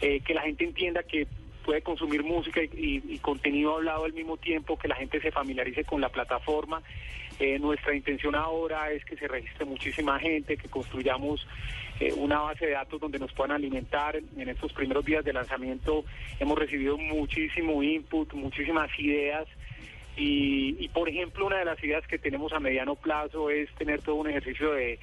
[0.00, 1.26] eh, que la gente entienda que
[1.62, 5.84] puede consumir música y, y- contenido hablado al mismo tiempo, que la gente se familiarice
[5.84, 6.82] con la plataforma.
[7.38, 11.46] Eh, nuestra intención ahora es que se registre muchísima gente, que construyamos
[11.98, 14.16] eh, una base de datos donde nos puedan alimentar.
[14.36, 16.04] En estos primeros días de lanzamiento
[16.38, 19.46] hemos recibido muchísimo input, muchísimas ideas.
[20.16, 24.02] Y, y, por ejemplo, una de las ideas que tenemos a mediano plazo es tener
[24.02, 24.98] todo un ejercicio de,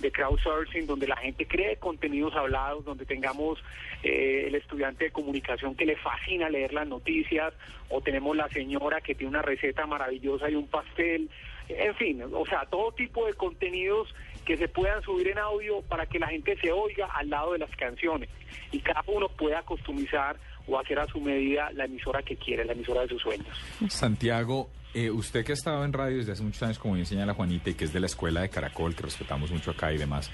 [0.00, 3.62] de crowdsourcing donde la gente cree contenidos hablados, donde tengamos
[4.02, 7.52] eh, el estudiante de comunicación que le fascina leer las noticias,
[7.90, 11.28] o tenemos la señora que tiene una receta maravillosa y un pastel.
[11.68, 16.06] En fin, o sea, todo tipo de contenidos que se puedan subir en audio para
[16.06, 18.28] que la gente se oiga al lado de las canciones
[18.72, 22.72] y cada uno pueda customizar o hacer a su medida la emisora que quiere, la
[22.72, 23.46] emisora de sus sueños.
[23.88, 27.34] Santiago, eh, usted que ha estado en radio desde hace muchos años, como bien señala
[27.34, 30.30] Juanita, y que es de la escuela de Caracol, que respetamos mucho acá y demás,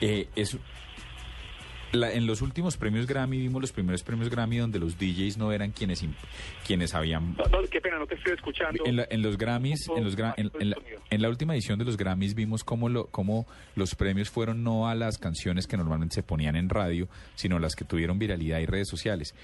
[0.00, 0.56] eh, es,
[1.92, 5.52] la- en los últimos premios Grammy vimos los primeros premios Grammy donde los DJs no
[5.52, 6.04] eran quienes,
[6.66, 7.36] quienes habían...
[7.36, 8.84] No, no, qué pena, no te estoy escuchando.
[8.84, 10.76] En, la- en los Grammys, en, los gra- en, en la,
[11.10, 14.88] en la última edición de los Grammys vimos cómo, lo, cómo los premios fueron no
[14.88, 18.66] a las canciones que normalmente se ponían en radio, sino las que tuvieron viralidad y
[18.66, 19.34] redes sociales.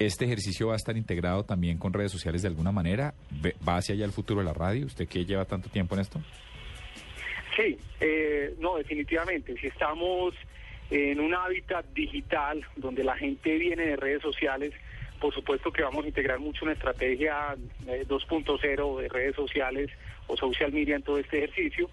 [0.00, 3.12] ¿Este ejercicio va a estar integrado también con redes sociales de alguna manera?
[3.68, 4.86] ¿Va hacia allá el futuro de la radio?
[4.86, 6.22] ¿Usted que lleva tanto tiempo en esto?
[7.54, 9.54] Sí, eh, no, definitivamente.
[9.60, 10.32] Si estamos
[10.90, 14.72] en un hábitat digital donde la gente viene de redes sociales,
[15.20, 17.54] por supuesto que vamos a integrar mucho una estrategia
[17.86, 19.90] eh, 2.0 de redes sociales
[20.28, 21.90] o social media en todo este ejercicio.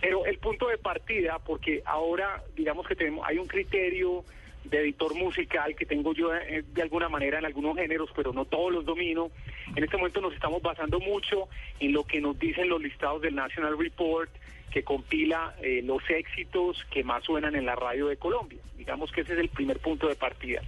[0.00, 4.24] Pero el punto de partida, porque ahora digamos que tenemos, hay un criterio
[4.64, 8.44] de editor musical que tengo yo eh, de alguna manera en algunos géneros, pero no
[8.44, 9.30] todos los domino.
[9.74, 13.34] En este momento nos estamos basando mucho en lo que nos dicen los listados del
[13.34, 14.30] National Report,
[14.70, 18.60] que compila eh, los éxitos que más suenan en la radio de Colombia.
[18.76, 20.62] Digamos que ese es el primer punto de partida.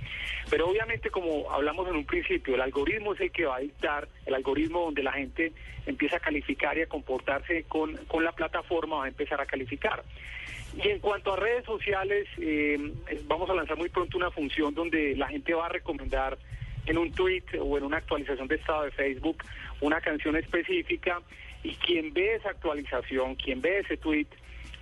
[0.51, 4.09] Pero obviamente, como hablamos en un principio, el algoritmo es el que va a dictar,
[4.27, 5.53] el algoritmo donde la gente
[5.87, 10.03] empieza a calificar y a comportarse con, con la plataforma va a empezar a calificar.
[10.83, 12.79] Y en cuanto a redes sociales, eh,
[13.25, 16.39] vamos a lanzar muy pronto una función donde la gente va a recomendar
[16.87, 19.43] en un tweet o en una actualización de estado de Facebook
[19.83, 21.21] una canción específica
[21.63, 24.27] y quien ve esa actualización, quien ve ese tweet,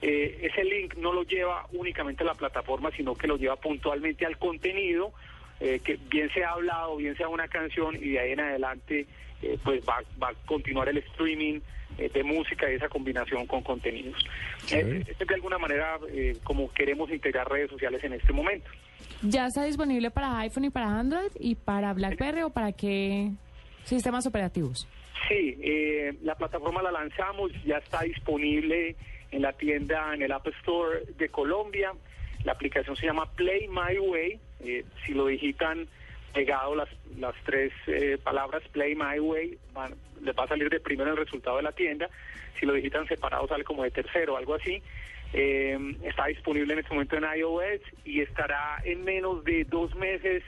[0.02, 4.24] eh, ese link no lo lleva únicamente a la plataforma, sino que lo lleva puntualmente
[4.24, 5.12] al contenido,
[5.58, 9.06] eh, que bien sea hablado, bien sea una canción y de ahí en adelante
[9.42, 11.60] eh, pues va, va a continuar el streaming
[12.08, 14.24] de música y esa combinación con contenidos.
[14.72, 18.70] Eh, es de alguna manera eh, como queremos integrar redes sociales en este momento.
[19.22, 23.30] ¿Ya está disponible para iPhone y para Android y para BlackBerry o para qué
[23.84, 24.88] sistemas operativos?
[25.28, 28.96] Sí, eh, la plataforma la lanzamos, ya está disponible
[29.30, 31.92] en la tienda, en el App Store de Colombia.
[32.44, 34.40] La aplicación se llama Play My Way.
[34.60, 35.86] eh, si lo digitan
[36.32, 36.88] pegado las,
[37.18, 41.16] las tres eh, palabras Play My Way, van- les va a salir de primero el
[41.16, 42.08] resultado de la tienda.
[42.58, 44.82] Si lo digitan separado sale como de tercero, algo así.
[45.32, 50.42] Eh, está disponible en este momento en iOS y estará en menos de dos meses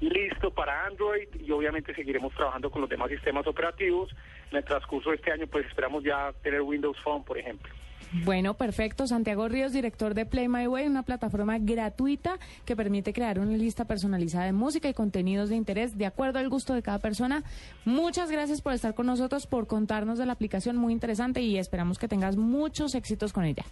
[0.00, 4.14] listo para Android y obviamente seguiremos trabajando con los demás sistemas operativos.
[4.50, 7.70] En el transcurso de este año pues esperamos ya tener Windows Phone, por ejemplo.
[8.12, 9.06] Bueno, perfecto.
[9.06, 13.84] Santiago Ríos, director de Play My Way, una plataforma gratuita que permite crear una lista
[13.84, 17.44] personalizada de música y contenidos de interés de acuerdo al gusto de cada persona.
[17.84, 21.98] Muchas gracias por estar con nosotros, por contarnos de la aplicación muy interesante y esperamos
[21.98, 23.64] que tengas muchos éxitos con ella.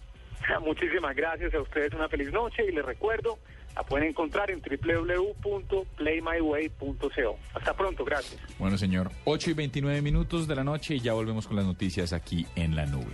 [0.65, 3.37] Muchísimas gracias a ustedes, una feliz noche y les recuerdo,
[3.75, 7.39] la pueden encontrar en www.playmyway.co.
[7.53, 8.41] Hasta pronto, gracias.
[8.57, 12.13] Bueno, señor, 8 y 29 minutos de la noche y ya volvemos con las noticias
[12.13, 13.13] aquí en la nube.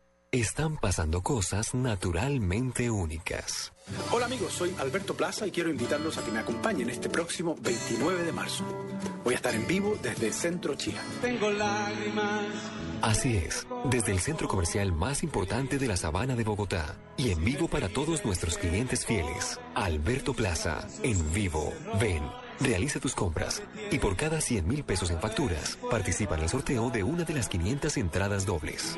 [0.31, 3.73] están pasando cosas naturalmente únicas.
[4.13, 8.23] Hola amigos, soy Alberto Plaza y quiero invitarlos a que me acompañen este próximo 29
[8.23, 8.63] de marzo.
[9.25, 11.01] Voy a estar en vivo desde Centro Chía.
[11.21, 12.45] Tengo lágrimas.
[13.01, 17.43] Así es, desde el centro comercial más importante de la Sabana de Bogotá y en
[17.43, 19.59] vivo para todos nuestros clientes fieles.
[19.75, 21.73] Alberto Plaza, en vivo.
[21.99, 22.23] Ven,
[22.63, 26.89] realiza tus compras y por cada 100 mil pesos en facturas, participa en el sorteo
[26.89, 28.97] de una de las 500 entradas dobles.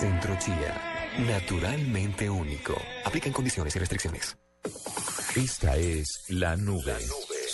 [0.00, 0.80] Centro Chía,
[1.26, 2.74] naturalmente único.
[3.04, 4.36] Aplican condiciones y restricciones.
[5.36, 6.96] Esta es la nube.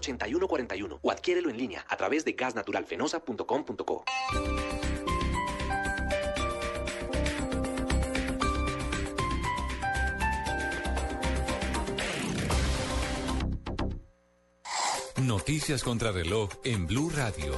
[0.00, 4.04] 307-8141 o adquiérelo en línea a través de gasnaturalfenosa.com.co.
[15.22, 17.54] Noticias contra reloj en Blue Radio.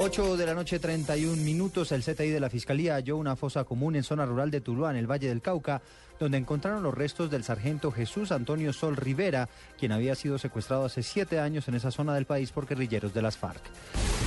[0.00, 1.90] 8 de la noche, 31 minutos.
[1.92, 4.96] El CTI de la Fiscalía halló una fosa común en zona rural de Tuluá, en
[4.96, 5.82] el Valle del Cauca,
[6.18, 11.02] donde encontraron los restos del sargento Jesús Antonio Sol Rivera, quien había sido secuestrado hace
[11.02, 13.62] siete años en esa zona del país por guerrilleros de las FARC.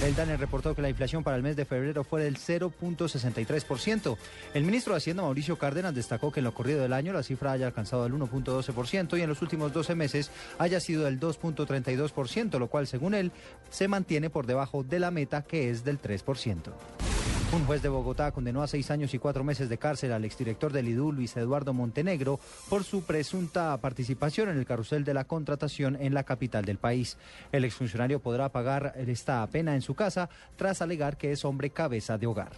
[0.04, 4.18] El DANE reportó que la inflación para el mes de febrero fue del 0.63%.
[4.56, 7.52] El ministro de Hacienda, Mauricio Cárdenas, destacó que en lo corrido del año la cifra
[7.52, 12.68] haya alcanzado el 1.12% y en los últimos 12 meses haya sido del 2.32%, lo
[12.68, 13.32] cual, según él,
[13.70, 16.72] se mantiene por debajo de la meta que es del 3%.
[17.54, 20.72] Un juez de Bogotá condenó a seis años y cuatro meses de cárcel al exdirector
[20.72, 25.98] del IDU, Luis Eduardo Montenegro, por su presunta participación en el carrusel de la contratación
[26.00, 27.18] en la capital del país.
[27.52, 32.18] El exfuncionario podrá pagar esta pena en su casa tras alegar que es hombre cabeza
[32.18, 32.54] de hogar.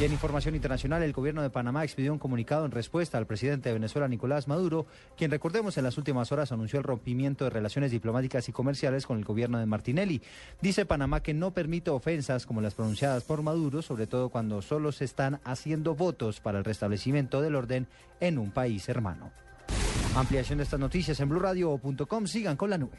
[0.00, 3.68] Y en información internacional, el gobierno de Panamá expidió un comunicado en respuesta al presidente
[3.68, 7.92] de Venezuela, Nicolás Maduro, quien recordemos en las últimas horas anunció el rompimiento de relaciones
[7.92, 10.20] diplomáticas y comerciales con el gobierno de Martinelli.
[10.60, 14.90] Dice Panamá que no permite ofensas como las pronunciadas por Maduro, sobre todo cuando solo
[14.90, 17.86] se están haciendo votos para el restablecimiento del orden
[18.18, 19.30] en un país hermano.
[20.16, 22.26] Ampliación de estas noticias en blurradio.com.
[22.26, 22.98] Sigan con la nube.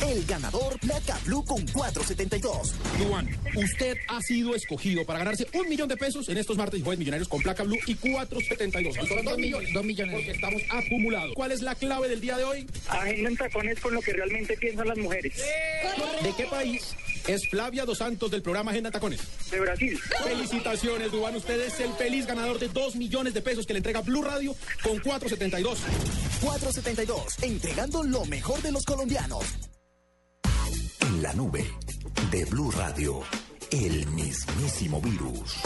[0.00, 2.74] El ganador Placa Blue con 472.
[2.98, 6.82] Duan, usted ha sido escogido para ganarse un millón de pesos en estos martes y
[6.82, 8.94] jueves millonarios con placa blue y 472.
[9.08, 9.72] Son dos millones.
[9.72, 10.14] Dos millones.
[10.14, 11.34] Porque estamos acumulados.
[11.34, 12.66] ¿Cuál es la clave del día de hoy?
[12.88, 15.34] Agenda en tacones con lo que realmente piensan las mujeres.
[16.22, 16.94] ¿De qué país
[17.28, 19.20] es Flavia Dos Santos del programa Agenda Tacones?
[19.50, 19.98] De Brasil.
[20.24, 21.36] Felicitaciones, Duan.
[21.36, 24.54] Usted es el feliz ganador de dos millones de pesos que le entrega Blue Radio
[24.82, 25.78] con 472.
[26.40, 29.44] 472, entregando lo mejor de los colombianos.
[31.00, 31.70] En la nube
[32.30, 33.20] de Blue Radio,
[33.70, 35.56] el mismísimo virus.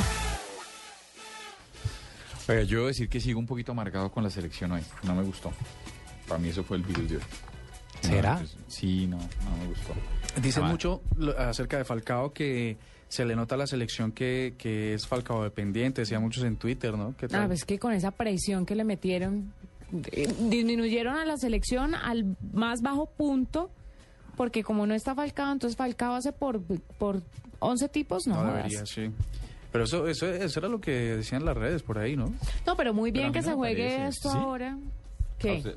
[2.49, 4.83] Oiga, yo debo decir que sigo un poquito amargado con la selección hoy.
[5.05, 5.53] No me gustó.
[6.27, 7.23] Para mí eso fue el virus de hoy.
[8.01, 8.35] ¿Será?
[8.35, 9.95] No, pues, sí, no, no me gustó.
[10.41, 12.77] Dicen Ah, mucho lo- acerca de Falcao que
[13.09, 16.97] se le nota a la selección que, que es Falcao dependiente, decía muchos en Twitter,
[16.97, 17.15] ¿no?
[17.19, 17.43] ¿Qué tal?
[17.43, 19.53] Ah, pues que con esa presión que le metieron,
[20.13, 23.71] eh, disminuyeron a la selección al más bajo punto,
[24.37, 26.63] porque como no está Falcao, entonces Falcao hace por,
[26.99, 27.21] por
[27.59, 29.11] 11 tipos, no, no debería, sí.
[29.71, 32.33] Pero eso, eso, eso era lo que decían las redes por ahí, ¿no?
[32.67, 34.09] No, pero muy bien que no se juegue parece.
[34.09, 34.39] esto ¿Sí?
[34.39, 34.79] ahora.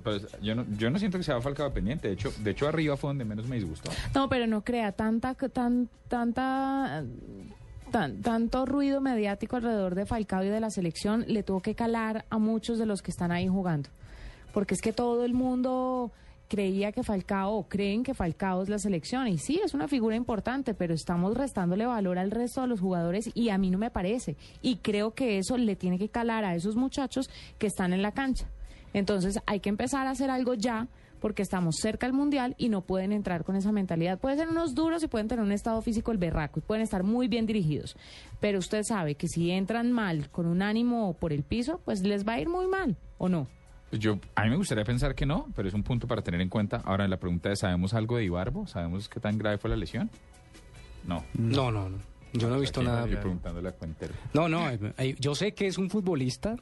[0.03, 2.07] Pues, yo, no, yo no siento que sea Falcao dependiente.
[2.07, 3.91] De hecho, de hecho arriba fue donde menos me disgustó.
[4.13, 7.03] No, pero no crea tanta, tan, tanta,
[7.91, 12.25] tan, tanto ruido mediático alrededor de Falcao y de la selección le tuvo que calar
[12.29, 13.89] a muchos de los que están ahí jugando,
[14.53, 16.11] porque es que todo el mundo
[16.47, 20.15] creía que Falcao o creen que Falcao es la selección y sí es una figura
[20.15, 23.89] importante, pero estamos restándole valor al resto de los jugadores y a mí no me
[23.89, 28.01] parece y creo que eso le tiene que calar a esos muchachos que están en
[28.01, 28.47] la cancha.
[28.95, 30.87] Entonces hay que empezar a hacer algo ya
[31.19, 34.19] porque estamos cerca del mundial y no pueden entrar con esa mentalidad.
[34.19, 37.03] Pueden ser unos duros y pueden tener un estado físico el berraco y pueden estar
[37.03, 37.97] muy bien dirigidos.
[38.39, 42.25] Pero usted sabe que si entran mal, con un ánimo por el piso, pues les
[42.25, 43.47] va a ir muy mal, ¿o no?
[43.91, 46.47] Yo, a mí me gustaría pensar que no, pero es un punto para tener en
[46.47, 46.81] cuenta.
[46.85, 48.65] Ahora, la pregunta es, ¿sabemos algo de Ibarbo?
[48.65, 50.09] ¿Sabemos qué tan grave fue la lesión?
[51.05, 51.21] No.
[51.33, 51.97] No, no, no.
[52.37, 53.03] Yo no he visto nada.
[53.03, 54.13] Estoy preguntándole a Cuentero.
[54.33, 54.67] No, no,
[55.19, 56.55] yo sé que es un futbolista.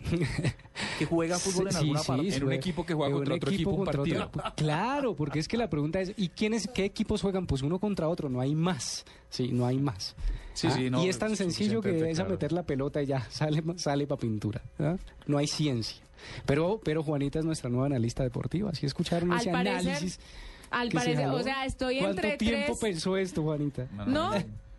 [0.99, 2.32] Que juega fútbol en Sí, alguna sí, parte.
[2.32, 4.26] sí, En un equipo que juega contra otro equipo un contra partido.
[4.26, 7.45] otro- Claro, porque es que la pregunta es, ¿y quiénes, qué equipos juegan?
[7.47, 9.05] Pues uno contra otro, no hay más.
[9.30, 10.15] Sí, no hay más.
[10.53, 13.07] Sí, Ah, sí, no, y es tan sencillo que es a meter la pelota y
[13.07, 14.61] ya sale, sale para pintura.
[14.80, 14.95] ¿ah?
[15.26, 15.97] No hay ciencia.
[16.45, 18.69] Pero, pero Juanita es nuestra nueva analista deportiva.
[18.69, 20.19] Así escucharon Al ese parecer, análisis.
[20.69, 22.80] Al se parecer, o sea, estoy ¿Cuánto entre tiempo tres.
[22.80, 23.88] pensó esto, Juanita?
[24.07, 24.32] No,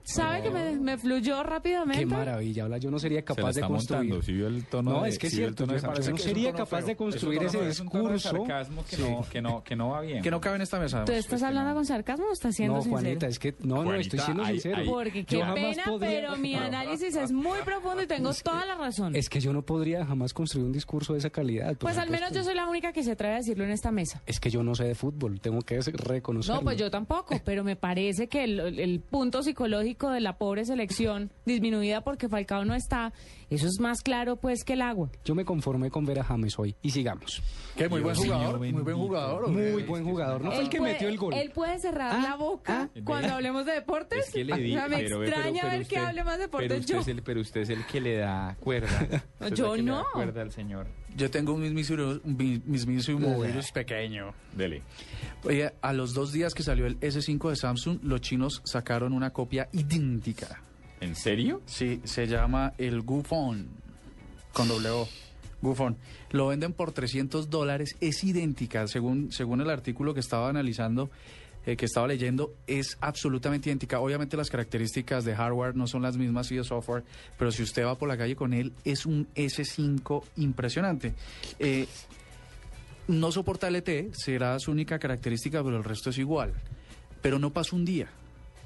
[0.04, 2.00] ¿sabe que me, me fluyó rápidamente?
[2.00, 2.78] Qué maravilla, habla.
[2.78, 4.00] Yo no sería Se la capaz de construir.
[4.10, 5.64] montando, ¿sí vio el tono no, de- es que es cierto.
[5.64, 6.86] Yo, no Es sería tono capaz feo.
[6.86, 8.36] de Es construir ese es un tono de discurso.
[8.46, 9.02] sarcasmo que, Sí.
[9.02, 10.22] no, que, no, que no va bien.
[10.22, 11.04] Que no cabe en esta mesa.
[11.04, 13.00] ¿Tú estás hablando con sarcasmo o estás siendo No, sincero?
[13.02, 14.76] Juanita, es que no, no, estoy siendo hay- sincero.
[14.82, 18.74] hay- Porque qué pena, podría- pero mi análisis es muy profundo y tengo toda la
[18.76, 19.16] razón.
[19.16, 21.76] Es que yo no podría jamás construir un discurso de esa calidad.
[21.78, 24.22] Pues al menos yo soy la única que se atreve a decirlo en esta mesa.
[24.26, 26.60] Es que yo no sé de fútbol, tengo que reconocerlo.
[26.60, 31.30] No, pues yo tampoco, pero me parece que el punto psicológico de la pobre selección
[31.46, 33.12] disminuida porque Falcao no está,
[33.50, 35.10] eso es más claro pues que el agua.
[35.24, 36.74] Yo me conformé con ver a James hoy.
[36.82, 37.42] Y sigamos.
[37.76, 39.44] Qué muy buen jugador, muy buen jugador.
[39.44, 40.42] ¿o Muy buen jugador.
[40.42, 41.34] No fue el que puede- metió el gol.
[41.34, 43.00] Él puede cerrar Ah, la boca ah.
[43.04, 44.26] cuando hablemos de deportes.
[44.28, 46.24] Es que le O di, sea, me pero, extraña pero- pero ver usted- que hable
[46.24, 47.00] más de pero deportes usted yo.
[47.00, 48.88] Es el, pero usted es el que le da cuerda.
[49.40, 50.04] Usted es Yo el que le da no.
[50.12, 50.86] cuerda al señor.
[51.16, 54.34] Yo tengo un mismísimo, mismísimo virus pequeño.
[54.52, 54.82] Dele.
[55.44, 59.30] Oye, a los dos días que salió el S5 de Samsung, los chinos sacaron una
[59.30, 60.60] copia idéntica.
[61.00, 61.62] ¿En serio?
[61.66, 63.68] Sí, se llama el Gufon,
[64.52, 65.08] con doble O.
[65.62, 65.96] Gufon.
[66.30, 71.10] Lo venden por 300 dólares, es idéntica, según, según el artículo que estaba analizando,
[71.66, 74.00] eh, que estaba leyendo, es absolutamente idéntica.
[74.00, 77.04] Obviamente las características de hardware no son las mismas y de software,
[77.38, 81.14] pero si usted va por la calle con él, es un S5 impresionante.
[81.58, 81.86] Eh,
[83.08, 86.52] no soporta LTE, será su única característica, pero el resto es igual.
[87.20, 88.08] Pero no pasó un día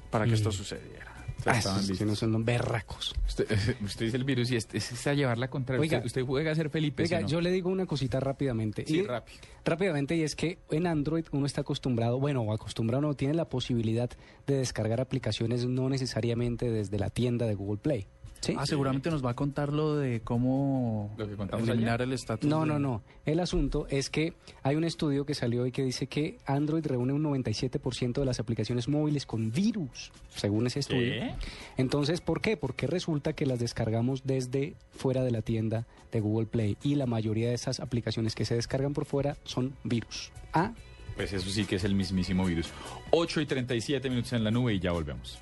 [0.09, 0.98] para que esto sucediera.
[1.45, 3.15] Ah, estaban no son berracos.
[3.27, 3.47] Usted,
[3.83, 5.97] usted dice el virus y es, es, es a llevarla contra Oiga.
[5.97, 7.03] usted, usted juega a ser Felipe.
[7.03, 7.31] Oiga, ¿sí o no?
[7.31, 8.85] yo le digo una cosita rápidamente.
[8.85, 9.39] Sí, Y- rápido.
[9.65, 13.45] Rápidamente, y es que en Android uno está acostumbrado, bueno, o acostumbrado no, tiene la
[13.49, 14.09] posibilidad
[14.47, 18.07] de descargar aplicaciones no necesariamente desde la tienda de Google Play.
[18.41, 18.55] ¿Sí?
[18.57, 22.49] Ah, seguramente nos va a contar lo de cómo Lo que contamos eliminar el estatus.
[22.49, 23.01] No, de- no, no.
[23.25, 24.33] El asunto es que
[24.63, 28.39] hay un estudio que salió y que dice que Android reúne un 97% de las
[28.39, 31.11] aplicaciones móviles con virus, según ese estudio.
[31.13, 31.31] ¿Qué?
[31.77, 32.57] Entonces, ¿por qué?
[32.57, 37.05] Porque resulta que las descargamos desde fuera de la tienda de Google Play y la
[37.05, 40.31] mayoría de esas aplicaciones que se descargan por fuera son virus.
[40.53, 40.73] Ah,
[41.15, 42.69] Pues eso sí que es el mismísimo virus.
[43.11, 45.37] 8 y 37 minutos en la nube y ya volvemos.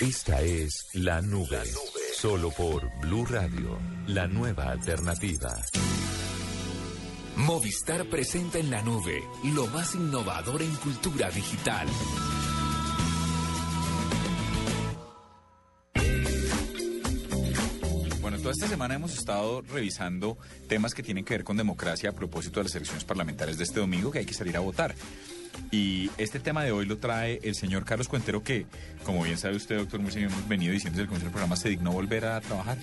[0.00, 1.60] Esta es La Nube.
[2.14, 5.60] Solo por Blue Radio, la nueva alternativa.
[7.34, 11.88] Movistar presenta en la nube lo más innovador en cultura digital.
[18.20, 20.38] Bueno, toda esta semana hemos estado revisando
[20.68, 23.80] temas que tienen que ver con democracia a propósito de las elecciones parlamentarias de este
[23.80, 24.94] domingo, que hay que salir a votar.
[25.70, 28.66] Y este tema de hoy lo trae el señor Carlos Cuentero, que,
[29.04, 31.68] como bien sabe usted, doctor Murcia, hemos venido diciendo desde el comienzo del programa, se
[31.68, 32.78] dignó volver a trabajar.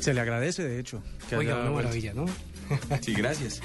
[0.00, 1.02] Se le agradece, de hecho.
[1.28, 2.24] que oiga, una maravilla, ¿no?
[3.02, 3.60] Sí, gracias.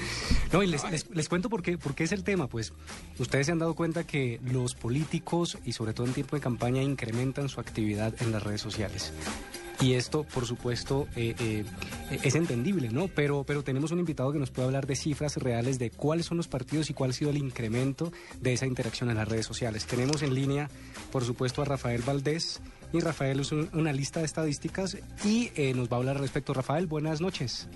[0.52, 2.46] No, y les, les- les cuento por qué, por qué es el tema.
[2.46, 2.72] Pues
[3.18, 6.82] ustedes se han dado cuenta que los políticos, y sobre todo en tiempo de campaña,
[6.82, 9.12] incrementan su actividad en las redes sociales.
[9.80, 11.64] Y esto, por supuesto, eh, eh,
[12.24, 13.06] es entendible, ¿no?
[13.06, 16.36] Pero, pero tenemos un invitado que nos puede hablar de cifras reales de cuáles son
[16.36, 19.86] los partidos y cuál ha sido el incremento de esa interacción en las redes sociales.
[19.86, 20.68] Tenemos en línea,
[21.12, 22.60] por supuesto, a Rafael Valdés.
[22.92, 26.22] Y Rafael es un- una lista de estadísticas y eh, nos va a hablar al
[26.22, 26.54] respecto.
[26.54, 27.68] Rafael, buenas noches.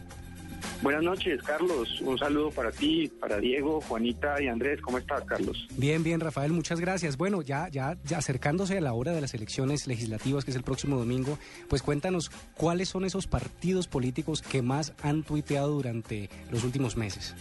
[0.82, 2.00] Buenas noches, Carlos.
[2.00, 4.80] Un saludo para ti, para Diego, Juanita y Andrés.
[4.80, 5.66] ¿Cómo estás, Carlos?
[5.76, 7.16] Bien, bien, Rafael, muchas gracias.
[7.16, 10.62] Bueno, ya, ya, ya acercándose a la hora de las elecciones legislativas, que es el
[10.62, 11.38] próximo domingo,
[11.68, 17.34] pues cuéntanos cuáles son esos partidos políticos que más han tuiteado durante los últimos meses.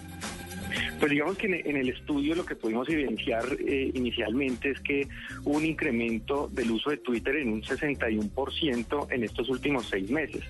[1.00, 5.08] Pues digamos que en el estudio lo que pudimos evidenciar eh, inicialmente es que
[5.44, 10.44] hubo un incremento del uso de Twitter en un 61% en estos últimos seis meses.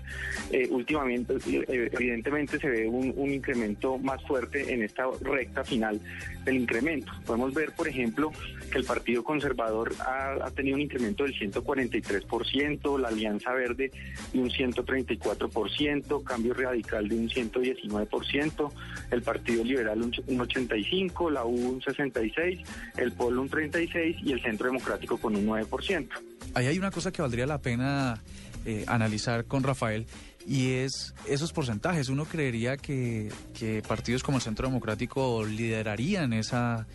[0.51, 5.99] Eh, últimamente, eh, evidentemente, se ve un, un incremento más fuerte en esta recta final
[6.43, 7.11] del incremento.
[7.25, 8.31] Podemos ver, por ejemplo,
[8.71, 13.91] que el Partido Conservador ha, ha tenido un incremento del 143%, la Alianza Verde
[14.33, 18.71] de un 134%, Cambio Radical de un 119%,
[19.11, 22.63] el Partido Liberal un, un 85%, la U un 66%,
[22.97, 26.07] el Polo un 36% y el Centro Democrático con un 9%.
[26.53, 28.21] Ahí hay una cosa que valdría la pena
[28.65, 30.05] eh, analizar con Rafael
[30.47, 32.09] y es esos porcentajes.
[32.09, 36.87] Uno creería que, que partidos como el Centro Democrático liderarían esa,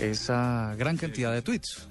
[0.00, 1.88] esa gran cantidad de tweets.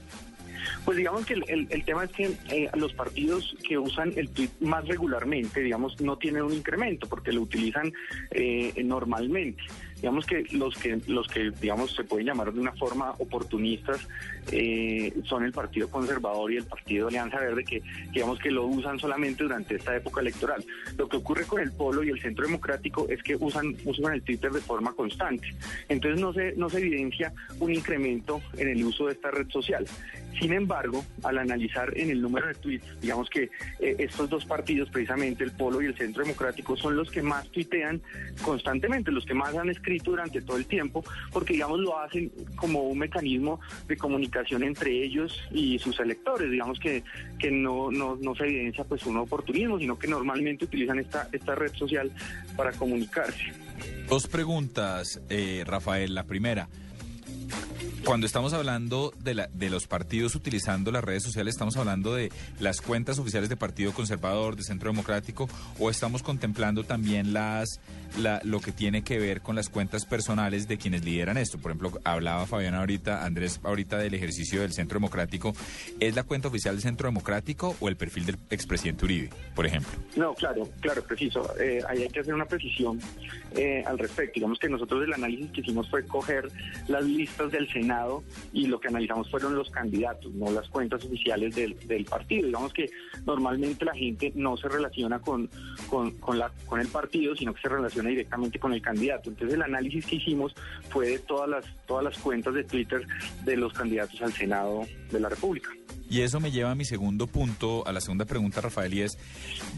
[0.83, 4.29] Pues digamos que el, el- el tema es que eh, los partidos que usan el
[4.29, 7.91] tweet más regularmente, digamos, no tienen un incremento porque lo utilizan
[8.31, 9.61] eh, normalmente.
[9.95, 14.05] Digamos que los que los que digamos se pueden llamar de una forma oportunistas
[14.51, 17.81] eh, son el Partido Conservador y el Partido Alianza Verde que
[18.11, 20.63] digamos que lo usan solamente durante esta época electoral.
[20.97, 24.21] Lo que ocurre con el Polo y el Centro Democrático es que usan usan el
[24.21, 25.47] Twitter de forma constante.
[25.87, 29.85] Entonces no se no se evidencia un incremento en el uso de esta red social.
[30.39, 33.43] Sin embargo, al analizar en el número de tweets, digamos que
[33.79, 37.47] eh, estos dos partidos, precisamente el Polo y el Centro Democrático, son los que más
[37.51, 38.01] tuitean
[38.41, 42.83] constantemente, los que más han escrito durante todo el tiempo, porque digamos lo hacen como
[42.83, 47.03] un mecanismo de comunicación entre ellos y sus electores, digamos que,
[47.39, 51.55] que no, no, no se evidencia pues un oportunismo, sino que normalmente utilizan esta, esta
[51.55, 52.11] red social
[52.55, 53.53] para comunicarse.
[54.09, 56.13] Dos preguntas, eh, Rafael.
[56.15, 56.69] La primera,
[58.05, 62.31] cuando estamos hablando de, la, de los partidos utilizando las redes sociales, ¿estamos hablando de
[62.59, 65.49] las cuentas oficiales de Partido Conservador, de Centro Democrático,
[65.79, 67.79] o estamos contemplando también las
[68.19, 71.57] la- lo que tiene que ver con las cuentas personales de quienes lideran esto?
[71.57, 75.53] Por ejemplo, hablaba Fabián ahorita, Andrés ahorita del ejercicio del Centro Democrático.
[75.99, 79.91] ¿Es la cuenta oficial del Centro Democrático o el perfil del expresidente Uribe, por ejemplo?
[80.15, 81.41] No, claro, claro, preciso.
[81.59, 82.99] Eh, ahí hay que hacer una precisión
[83.55, 84.33] eh, al respecto.
[84.35, 86.47] Digamos que nosotros el análisis que hicimos fue coger
[86.87, 87.94] las listas del Senado
[88.53, 91.75] y lo que analizamos fueron los candidatos, no las cuentas oficiales del,
[92.05, 92.47] partido.
[92.47, 92.89] Digamos que
[93.25, 95.49] normalmente la gente no se relaciona con,
[95.89, 99.29] con el partido, sino que se relaciona directamente con el candidato.
[99.29, 100.55] Entonces el análisis que hicimos
[100.89, 103.05] fue de todas las, todas las cuentas de Twitter
[103.43, 104.81] de los candidatos al Senado
[105.11, 105.69] de la República.
[106.09, 109.17] Y eso me lleva a mi segundo punto, a la segunda pregunta, Rafael, y es,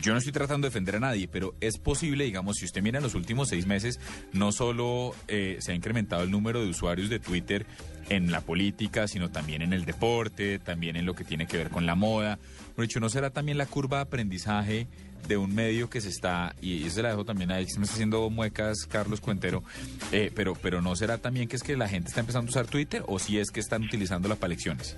[0.02, 2.98] yo no estoy tratando de defender a nadie, pero es posible, digamos, si usted mira
[2.98, 4.00] en los últimos seis meses,
[4.34, 7.66] no solo eh, se ha incrementado el número de usuarios de Twitter
[8.10, 11.70] en la política, sino también en el deporte, también en lo que tiene que ver
[11.70, 12.40] con la moda.
[12.76, 14.88] Por hecho, ¿no será también la curva de aprendizaje
[15.28, 17.96] de un medio que se está, y se la dejo también ahí, se me está
[17.96, 19.64] haciendo muecas Carlos Cuentero,
[20.12, 22.68] eh, pero, pero ¿no será también que es que la gente está empezando a usar
[22.68, 24.96] Twitter o si es que están utilizándola para elecciones?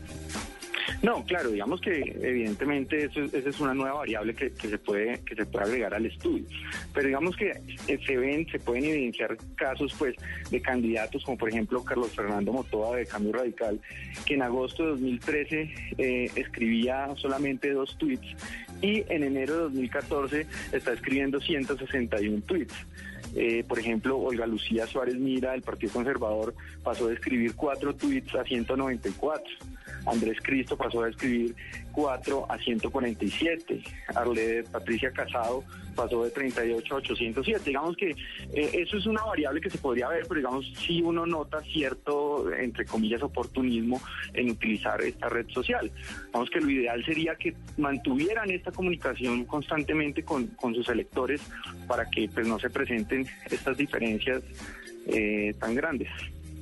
[1.03, 4.77] No, claro, digamos que evidentemente eso, es- esa es una nueva variable que, que se
[4.77, 6.45] puede que se puede agregar al estudio.
[6.93, 7.51] Pero digamos que
[7.87, 10.15] eh, se ven, se pueden evidenciar casos pues
[10.51, 13.79] de candidatos como por ejemplo Carlos Fernando Motoa de Cambio Radical,
[14.25, 18.27] que en agosto de 2013 eh, escribía solamente dos tweets
[18.81, 22.73] y en enero de 2014 está escribiendo 161 tweets.
[23.35, 28.33] Eh, por ejemplo, Olga Lucía Suárez Mira del Partido Conservador pasó de escribir cuatro tweets
[28.33, 29.43] a 194.
[30.11, 31.55] Andrés Cristo pasó a escribir
[31.91, 33.81] 4 a 147.
[34.15, 35.63] Arle Patricia Casado
[35.95, 37.63] pasó de 38 a 807.
[37.65, 41.25] Digamos que eh, eso es una variable que se podría ver, pero digamos si uno
[41.25, 44.01] nota cierto, entre comillas, oportunismo
[44.33, 45.91] en utilizar esta red social.
[46.27, 51.41] Digamos que lo ideal sería que mantuvieran esta comunicación constantemente con, con sus electores
[51.87, 54.41] para que pues no se presenten estas diferencias
[55.07, 56.09] eh, tan grandes.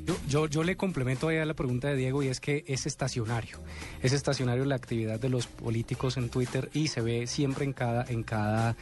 [0.08, 2.86] Yo, yo, yo le complemento ahí a la pregunta de Diego y es que es
[2.86, 3.60] estacionario.
[4.02, 8.06] Es estacionario la actividad de los políticos en Twitter y se ve siempre en cada,
[8.06, 8.78] en cada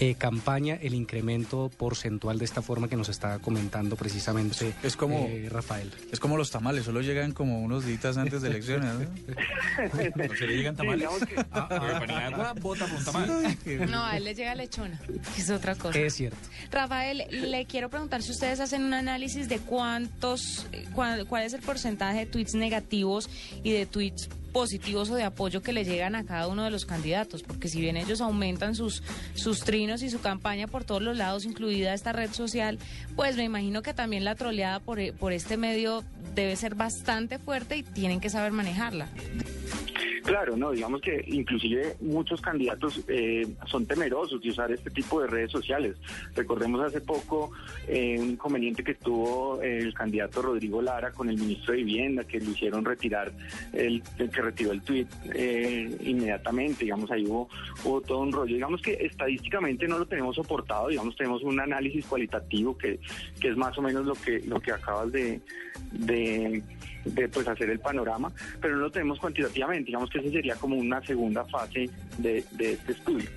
[0.00, 5.26] eh, campaña el incremento porcentual de esta forma que nos está comentando precisamente Es como-
[5.28, 5.90] eh, Rafael.
[6.10, 8.94] Es como los tamales, solo llegan como unos días antes de elecciones.
[8.94, 9.00] ¿no?
[10.28, 11.08] ¿No se le llegan tamales?
[11.28, 11.44] que-
[12.62, 13.56] por un tamal.
[13.90, 14.98] No, a él le llega lechona,
[15.34, 15.98] que es otra cosa.
[15.98, 16.38] Es cierto.
[16.70, 21.52] Rafael, le quiero preguntar si ustedes hacen un análisis de cuántos, eh, cuál, cuál es
[21.52, 23.28] el porcentaje de tweets negativos
[23.62, 26.86] y de tweets positivos o de apoyo que le llegan a cada uno de los
[26.86, 29.02] candidatos, porque si bien ellos aumentan sus,
[29.34, 32.78] sus trinos y su campaña por todos los lados, incluida esta red social,
[33.16, 37.38] pues me imagino que también la troleada por, eh, por este medio debe ser bastante
[37.38, 39.08] fuerte y tienen que saber manejarla.
[40.24, 45.28] Claro, no, digamos que inclusive muchos candidatos eh, son temerosos de usar este tipo de
[45.28, 45.96] redes sociales.
[46.34, 47.50] Recordemos hace poco
[47.88, 52.40] eh, un inconveniente que tuvo el candidato Rodrigo Lara con el ministro de Vivienda, que
[52.40, 53.32] lo hicieron retirar,
[53.72, 57.48] el, que retiró el tuit eh, inmediatamente, digamos, ahí hubo,
[57.84, 58.54] hubo todo un rollo.
[58.54, 63.00] Digamos que estadísticamente no lo tenemos soportado, digamos, tenemos un análisis cualitativo que,
[63.40, 65.40] que es más o menos lo que, lo que acabas de,
[67.04, 70.76] de, pues hacer el panorama, pero no lo tenemos cuantitativamente, digamos que esa sería como
[70.76, 71.88] una segunda fase
[72.18, 73.28] de, este estudio.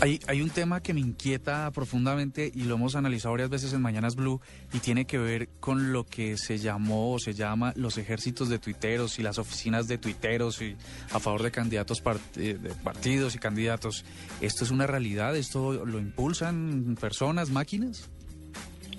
[0.00, 3.82] Hay, hay un tema que me inquieta profundamente y lo hemos analizado varias veces en
[3.82, 4.40] Mañanas Blue
[4.72, 8.58] y tiene que ver con lo que se llamó o se llama los ejércitos de
[8.58, 10.74] tuiteros y las oficinas de tuiteros y
[11.12, 12.02] a favor de candidatos
[12.36, 14.06] eh, de partidos y candidatos.
[14.40, 15.36] ¿Esto es una realidad?
[15.36, 18.08] ¿Esto lo impulsan personas, máquinas?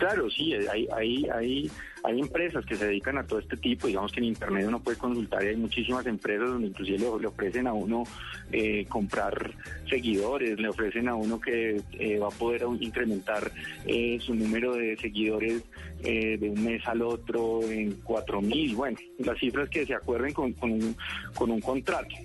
[0.02, 1.72] Claro, sí, hay, hay, hay,
[2.04, 4.98] hay empresas que se dedican a todo este tipo, digamos que en Internet uno puede
[4.98, 8.06] consultar y hay muchísimas empresas donde inclusive le, ofrecen a uno
[8.52, 9.52] eh, comprar
[9.88, 13.52] seguidores, le ofrecen a uno que eh, va a poder incrementar
[13.86, 15.62] eh, su número de seguidores
[16.04, 20.34] eh, de un mes al otro en cuatro mil, bueno, las cifras que se acuerden
[20.34, 22.16] con, con un contrato.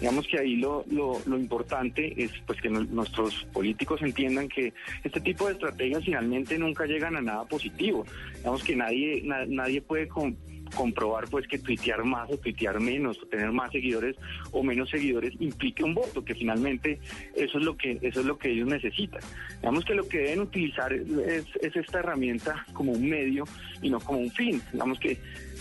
[0.00, 4.72] Digamos que ahí lo, lo, lo importante es pues que nuestros políticos entiendan que
[5.04, 8.04] este tipo de estrategias finalmente nunca llegan a nada positivo.
[8.36, 10.36] Digamos que nadie na- nadie puede com-
[10.74, 14.16] comprobar pues que tuitear más o tuitear menos o tener más seguidores
[14.50, 16.98] o menos seguidores implique un voto que finalmente
[17.36, 19.20] eso es lo que eso es lo que ellos necesitan
[19.60, 23.44] digamos que lo que deben utilizar es, es esta herramienta como un medio
[23.80, 25.16] y no como un fin digamos que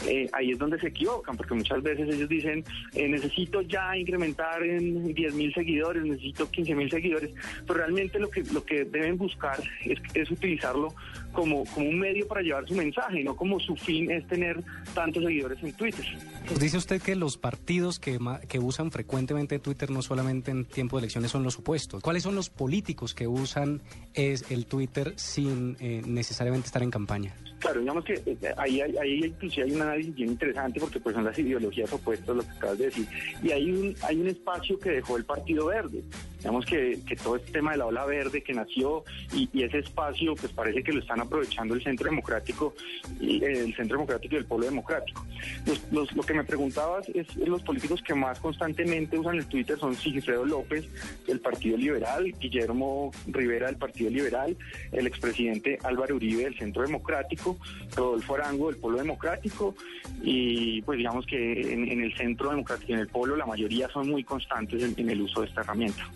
[0.08, 4.64] eh, ahí es donde se equivocan porque muchas veces ellos dicen eh, necesito ya incrementar
[4.64, 7.32] en 10 mil seguidores necesito 15 mil seguidores
[7.68, 10.94] pero realmente lo que lo que deben buscar es, es utilizarlo
[11.32, 14.58] como, como un medio para llevar su mensaje, no como su fin es tener
[14.94, 16.06] tantos seguidores en Twitter.
[16.48, 18.18] Pues dice usted que los partidos que,
[18.48, 22.02] que usan frecuentemente Twitter no solamente en tiempo de elecciones son los opuestos.
[22.02, 23.82] ¿Cuáles son los políticos que usan
[24.14, 27.36] es el Twitter sin eh, necesariamente estar en campaña?
[27.60, 31.16] Claro, digamos que eh, ahí, hay- ahí inclusive hay un análisis bien interesante porque pues
[31.16, 33.08] son las ideologías opuestas, lo que acabas de decir.
[33.42, 36.04] Y hay un, hay un espacio que dejó el Partido Verde.
[36.46, 40.52] Digamos que, todo este tema de la ola verde que nació y, ese espacio pues
[40.54, 42.76] parece que lo están aprovechando el Centro Democrático,
[43.20, 45.26] y, el Centro Democrático y el Pueblo Democrático.
[45.66, 49.80] Los- los- lo que me preguntabas es, los políticos que más constantemente usan el Twitter
[49.80, 50.88] son Sigifredo López
[51.26, 54.56] del Partido Liberal, Guillermo Rivera del Partido Liberal,
[54.92, 57.58] el expresidente Álvaro Uribe del Centro Democrático,
[57.96, 59.74] Rodolfo Arango del Pueblo Democrático
[60.22, 64.10] y pues digamos que en, el Centro Democrático y en el Pueblo la mayoría son
[64.10, 66.08] muy constantes en el uso de esta herramienta.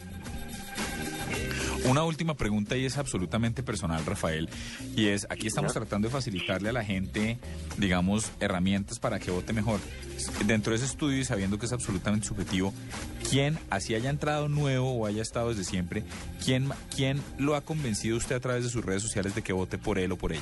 [1.85, 4.49] Una última pregunta y es absolutamente personal, Rafael,
[4.95, 7.39] y es, aquí estamos tratando de facilitarle a la gente,
[7.77, 9.79] digamos, herramientas para que vote mejor.
[10.45, 12.73] Dentro de ese estudio y sabiendo que es absolutamente subjetivo,
[13.29, 16.03] ¿quién, así haya entrado nuevo o haya estado desde siempre,
[16.43, 19.77] quién, quién lo ha convencido usted a través de sus redes sociales de que vote
[19.77, 20.41] por él o por ella?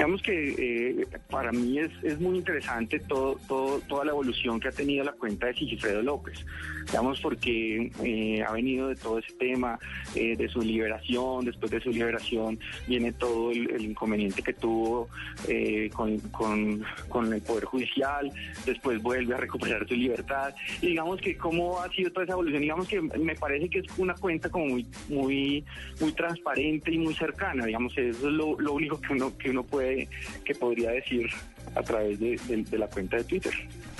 [0.00, 4.68] Digamos que eh, para mí es, es muy interesante todo, todo, toda la evolución que
[4.68, 6.42] ha tenido la cuenta de Sigifredo López.
[6.86, 9.78] Digamos porque eh, ha venido de todo ese tema,
[10.14, 15.08] eh, de su liberación, después de su liberación viene todo el, inconveniente que tuvo
[15.46, 18.32] eh, con, con, con el Poder Judicial,
[18.64, 20.54] después vuelve a recuperar su libertad.
[20.80, 23.98] Y digamos que cómo ha sido toda esa evolución, digamos que me parece que es
[23.98, 25.64] una cuenta como muy, muy,
[26.00, 29.62] muy transparente y muy cercana, digamos, eso es lo, lo único que uno, que uno
[29.62, 29.89] puede,
[30.44, 31.28] que podría decir
[31.74, 33.52] a través de, de- de la cuenta de Twitter.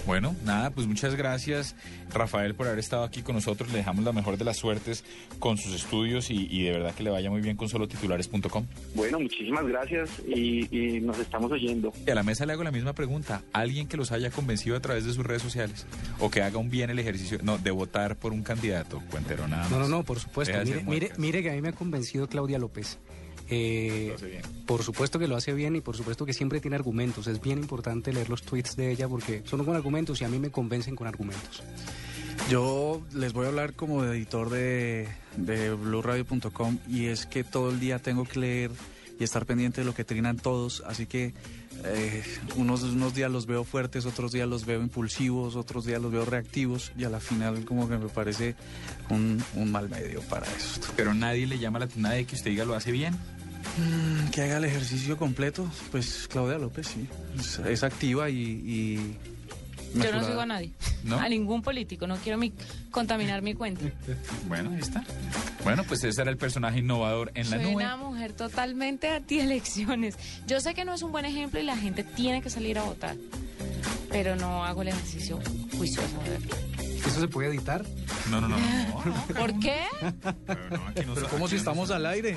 [0.06, 1.76] Bueno, nada, pues muchas gracias,
[2.12, 3.70] Rafael, por haber estado aquí con nosotros.
[3.70, 5.04] Le dejamos la mejor de las suertes
[5.38, 8.64] con sus estudios y, y de verdad que le vaya muy bien con solotitulares.com.
[8.94, 11.92] Bueno, muchísimas gracias y, y nos estamos oyendo.
[12.06, 13.42] Y a la mesa le hago la misma pregunta.
[13.52, 15.86] ¿Alguien que los haya convencido a través de sus redes sociales?
[16.18, 19.02] ¿O que haga un bien el ejercicio no, de votar por un candidato?
[19.10, 19.70] Cuentero nada más.
[19.70, 20.54] No, no, no, por supuesto.
[20.86, 22.98] Mire, mire que a mí me ha convencido Claudia López.
[23.50, 24.42] Eh, Lo hace bien.
[24.66, 27.26] por supuesto que lo hace bien y por supuesto que siempre tiene argumentos.
[27.26, 30.38] Es bien importante leer los tweets de ella porque son con argumentos y a mí
[30.38, 31.62] me convencen con argumentos.
[32.48, 37.78] Yo les voy a hablar como editor de, de blueradio.com y es que todo el
[37.80, 38.70] día tengo que leer
[39.18, 41.34] y estar pendiente de lo que trinan todos, así que
[41.84, 42.22] eh,
[42.56, 46.24] unos, unos días los veo fuertes, otros días los veo impulsivos, otros días los veo
[46.24, 48.54] reactivos y a la final como que me parece
[49.10, 50.88] un, un mal medio para esto.
[50.96, 53.14] Pero nadie le llama la atención de que usted diga lo hace bien.
[53.80, 57.06] Mm, que haga el ejercicio completo, pues Claudia López sí,
[57.38, 58.36] es, es activa y...
[58.36, 59.16] y
[59.94, 60.70] Yo no sigo a nadie,
[61.02, 61.18] ¿No?
[61.18, 62.52] a ningún político, no quiero mi,
[62.90, 63.84] contaminar mi cuenta.
[64.48, 65.02] Bueno, ahí está.
[65.64, 67.84] Bueno, pues ese era el personaje innovador en la Soy nube.
[67.84, 70.16] una mujer totalmente anti-elecciones.
[70.46, 72.82] Yo sé que no es un buen ejemplo y la gente tiene que salir a
[72.82, 73.16] votar,
[74.10, 75.38] pero no hago el ejercicio
[75.76, 76.18] juicioso.
[76.24, 76.56] de verdad.
[77.06, 77.84] ¿Eso se puede editar?
[78.30, 78.56] No, no, no.
[78.58, 79.14] no.
[79.38, 79.80] ¿Por qué?
[80.94, 82.36] Pero como si estamos al aire,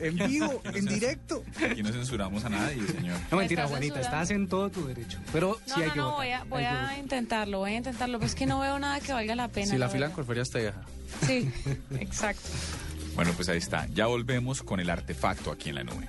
[0.00, 1.42] en vivo, en directo.
[1.70, 3.18] Aquí no censuramos a nadie, señor.
[3.30, 4.00] No, mentira, Estás Juanita, censurando.
[4.22, 5.18] estás en todo tu derecho.
[5.32, 6.18] Pero No, sí hay no, que no, votar.
[6.18, 6.98] voy a, voy a votar.
[6.98, 9.66] intentarlo, voy a intentarlo, pero es que no veo nada que valga la pena.
[9.66, 10.12] Si la la fila en.
[10.12, 10.80] Corferias te deja.
[11.26, 11.50] Sí,
[12.00, 12.48] exacto.
[13.14, 13.86] Bueno, pues ahí está.
[13.94, 16.08] Ya volvemos con el artefacto aquí en la nube.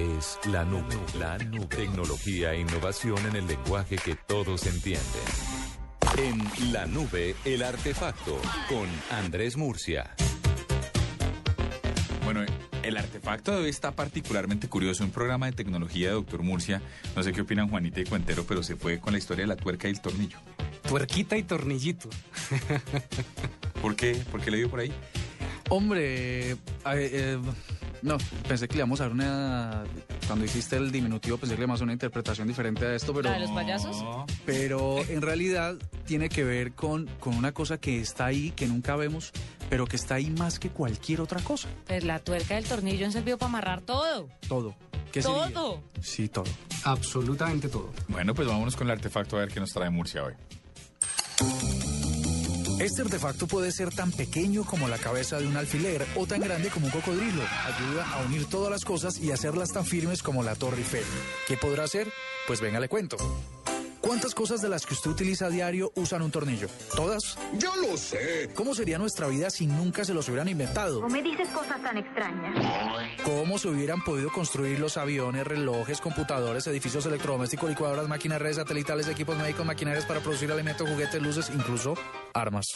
[0.45, 1.65] la nube, la nube.
[1.67, 5.01] Tecnología e innovación en el lenguaje que todos entienden.
[6.17, 10.13] En la nube, el artefacto con Andrés Murcia.
[12.23, 12.41] Bueno,
[12.83, 15.03] el artefacto de hoy está particularmente curioso.
[15.03, 16.81] Un programa de tecnología de Doctor Murcia.
[17.15, 19.55] No sé qué opinan Juanita y Cuentero, pero se fue con la historia de la
[19.55, 20.37] tuerca y el tornillo.
[20.87, 22.09] Tuerquita y tornillito.
[23.81, 24.15] ¿Por qué?
[24.31, 24.91] ¿Por qué le dio por ahí?
[25.69, 27.39] Hombre, eh, eh,
[28.01, 29.83] no, pensé que le íbamos a dar una...
[30.27, 33.13] Cuando hiciste el diminutivo pensé que le íbamos a dar una interpretación diferente a esto,
[33.13, 33.29] pero...
[33.29, 34.03] ¿La de los payasos?
[34.45, 35.75] Pero en realidad
[36.05, 39.31] tiene que ver con, con una cosa que está ahí, que nunca vemos,
[39.69, 41.69] pero que está ahí más que cualquier otra cosa.
[41.87, 44.29] Pues la tuerca del tornillo han servido para amarrar todo.
[44.47, 44.75] Todo.
[45.11, 45.51] ¿Qué sería?
[45.51, 45.81] Todo.
[46.01, 46.45] Sí, todo.
[46.83, 47.91] Absolutamente todo.
[48.07, 50.33] Bueno, pues vámonos con el artefacto a ver qué nos trae Murcia hoy.
[52.81, 56.69] Este artefacto puede ser tan pequeño como la cabeza de un alfiler o tan grande
[56.69, 57.43] como un cocodrilo.
[57.65, 61.03] Ayuda a unir todas las cosas y hacerlas tan firmes como la Torre Eiffel.
[61.47, 62.11] ¿Qué podrá hacer?
[62.47, 63.17] Pues venga, le cuento.
[64.11, 66.67] ¿Cuántas cosas de las que usted utiliza a diario usan un tornillo?
[66.97, 67.37] ¿Todas?
[67.57, 68.49] Yo lo sé.
[68.53, 70.99] ¿Cómo sería nuestra vida si nunca se los hubieran inventado?
[70.99, 72.53] No me dices cosas tan extrañas.
[73.23, 79.07] ¿Cómo se hubieran podido construir los aviones, relojes, computadores, edificios electrodomésticos, licuadoras, máquinas, redes satelitales,
[79.07, 81.93] equipos médicos, maquinarias para producir alimentos, juguetes, luces, incluso
[82.33, 82.73] armas?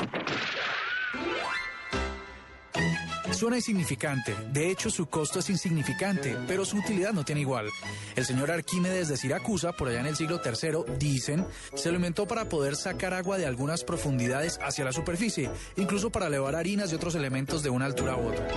[3.31, 4.35] Suena insignificante.
[4.51, 7.67] De hecho, su costo es insignificante, pero su utilidad no tiene igual.
[8.15, 12.27] El señor Arquímedes de Siracusa, por allá en el siglo III, dicen, se lo inventó
[12.27, 16.95] para poder sacar agua de algunas profundidades hacia la superficie, incluso para elevar harinas y
[16.95, 18.47] otros elementos de una altura u otra.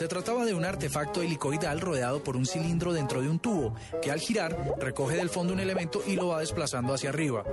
[0.00, 4.10] Se trataba de un artefacto helicoidal rodeado por un cilindro dentro de un tubo, que
[4.10, 7.44] al girar recoge del fondo un elemento y lo va desplazando hacia arriba.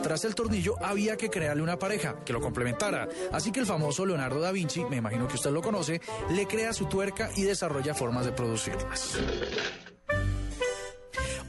[0.00, 4.06] Tras el tornillo había que crearle una pareja que lo complementara, así que el famoso
[4.06, 7.96] Leonardo da Vinci, me imagino que usted lo conoce, le crea su tuerca y desarrolla
[7.96, 9.18] formas de producirlas.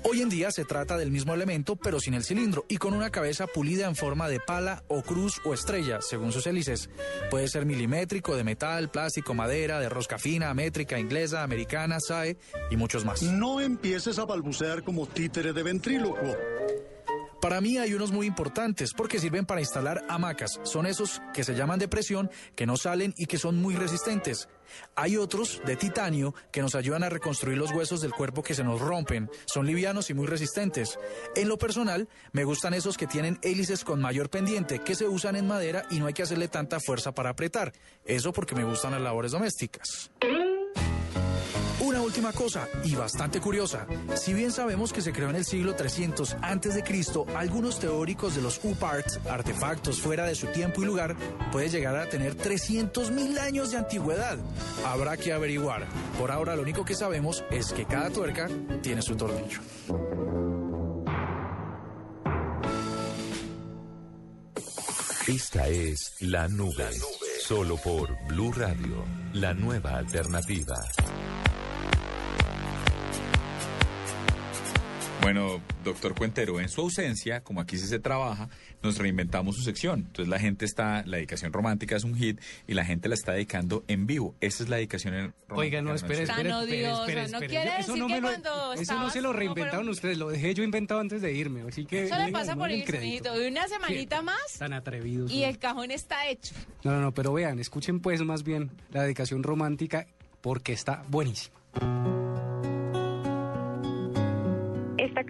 [0.04, 3.10] Hoy en día se trata del mismo elemento, pero sin el cilindro y con una
[3.10, 6.90] cabeza pulida en forma de pala o cruz o estrella, según sus hélices.
[7.30, 12.38] Puede ser milimétrico, de metal, plástico, madera, de rosca fina, métrica, inglesa, americana, SAE
[12.72, 13.22] y muchos más.
[13.24, 16.36] No empieces a balbucear como títere de ventrílocuo.
[17.42, 20.60] Para mí hay unos muy importantes porque sirven para instalar hamacas.
[20.64, 24.50] Son esos que se llaman de presión, que no salen y que son muy resistentes.
[24.96, 28.64] Hay otros de titanio que nos ayudan a reconstruir los huesos del cuerpo que se
[28.64, 29.30] nos rompen.
[29.46, 31.00] Son livianos y muy resistentes.
[31.36, 35.38] En lo personal, me gustan esos que tienen hélices con mayor pendiente, que se usan
[35.38, 37.72] en madera y no hay que hacerle tanta fuerza para apretar.
[38.04, 40.12] Eso porque me gustan las labores domésticas.
[42.10, 43.86] Última cosa, y bastante curiosa.
[44.16, 48.36] Si bien sabemos que se creó en el siglo 300 antes de Cristo, algunos teóricos
[48.36, 51.16] de los U-Parts, artefactos fuera de su tiempo y lugar,
[51.52, 54.40] puede llegar a tener 300.000 años de antigüedad.
[54.88, 55.86] Habrá que averiguar.
[56.18, 58.50] Por ahora lo único que sabemos es que cada tuerca
[58.82, 59.60] tiene su tornillo.
[65.28, 66.90] Esta es la nube.
[67.40, 70.76] Solo por Blue Radio, la nueva alternativa.
[75.22, 78.50] Bueno, doctor Cuentero, en su ausencia, como aquí sí se trabaja,
[78.82, 80.00] nos reinventamos su sección.
[80.08, 83.34] Entonces la gente está, la dedicación romántica es un hit y la gente la está
[83.34, 84.34] dedicando en vivo.
[84.40, 85.56] Esa es la dedicación en romántica.
[85.56, 87.48] Oiga, no, espere, espere, Tan espere, no espere.
[87.48, 90.30] quiere Eso decir no que me lo- cuando Eso no se lo reinventaron ustedes, lo
[90.30, 92.06] dejé yo inventado antes de irme, así que...
[92.06, 93.30] Eso le pasa por démosle ir, el crédito.
[93.32, 93.50] amiguito.
[93.52, 95.32] Una semanita más Tan atrevidos.
[95.32, 95.48] y ¿no?
[95.48, 96.56] el cajón está hecho.
[96.84, 100.08] No, no, no, pero vean, escuchen pues más bien la dedicación romántica
[100.42, 101.60] porque está buenísima.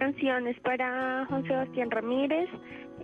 [0.00, 2.48] Canción es para Juan Sebastián Ramírez.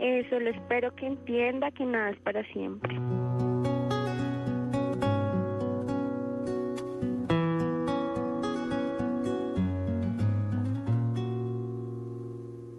[0.01, 2.97] Eh, solo espero que entienda que nada es para siempre.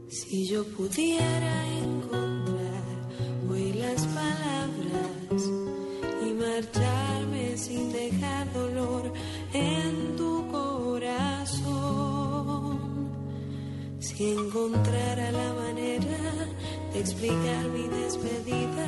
[0.09, 2.97] Si yo pudiera encontrar
[3.49, 4.96] hoy las palabras
[16.99, 18.86] explicar mi despedida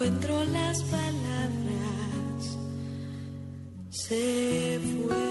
[0.00, 2.58] encuentro las palabras
[3.90, 5.30] se fue.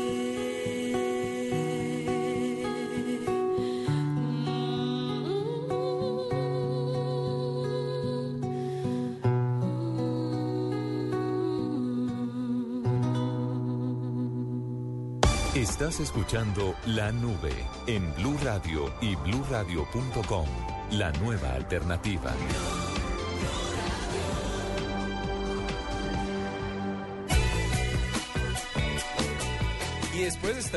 [15.56, 17.54] Estás escuchando La Nube
[17.88, 20.48] en Blue Radio y bluradio.com.
[20.92, 22.34] La nueva alternativa.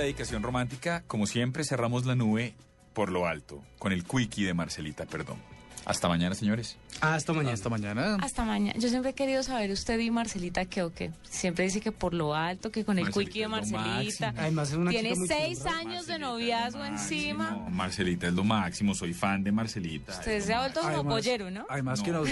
[0.02, 2.54] Dedicación romántica, como siempre, cerramos la nube
[2.92, 5.38] por lo alto, con el quickie de Marcelita, perdón.
[5.84, 6.76] Hasta mañana, señores.
[7.02, 7.52] Hasta mañana.
[7.54, 8.16] Hasta mañana.
[8.22, 8.78] Hasta mañana.
[8.78, 11.10] Yo siempre he querido saber usted y Marcelita qué o qué.
[11.28, 14.32] Siempre dice que por lo alto, que con el quickie de Marcelita.
[14.38, 17.50] Además, es una Tiene chica muy seis años de noviazgo encima.
[17.50, 20.12] No, Marcelita es lo máximo, soy fan de Marcelita.
[20.12, 21.66] Usted se ha vuelto como Además- pollero, ¿no?
[21.68, 22.28] Además que nos,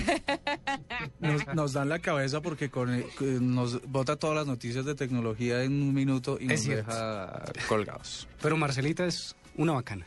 [1.19, 5.65] nos, nos dan la cabeza porque con, eh, nos bota todas las noticias de tecnología
[5.65, 6.91] en un minuto y Es nos cierto.
[6.93, 8.29] deja colgados.
[8.41, 10.07] Pero Marcelita es una bacana.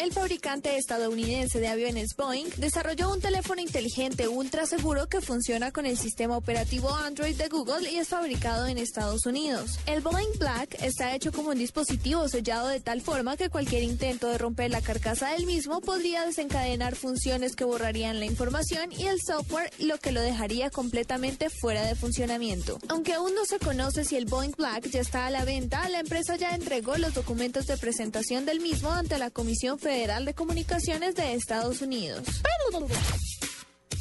[0.00, 5.84] El fabricante estadounidense de aviones Boeing desarrolló un teléfono inteligente ultra seguro que funciona con
[5.84, 9.78] el sistema operativo Android de Google y es fabricado en Estados Unidos.
[9.84, 14.28] El Boeing Black está hecho como un dispositivo sellado de tal forma que cualquier intento
[14.28, 19.20] de romper la carcasa del mismo podría desencadenar funciones que borrarían la información y el
[19.20, 22.78] software, lo que lo dejaría completamente fuera de funcionamiento.
[22.88, 26.00] Aunque aún no se conoce si el Boeing Black ya está a la venta, la
[26.00, 31.16] empresa ya entregó los documentos de presentación del mismo ante la Comisión Federal de Comunicaciones
[31.16, 32.22] de Estados Unidos.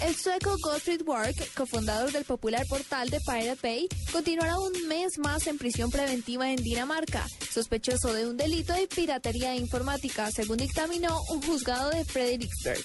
[0.02, 5.58] El sueco Gottfried Work, cofundador del popular portal de Pirate continuará un mes más en
[5.58, 11.90] prisión preventiva en Dinamarca, sospechoso de un delito de piratería informática, según dictaminó un juzgado
[11.90, 12.84] de Frederiksberg.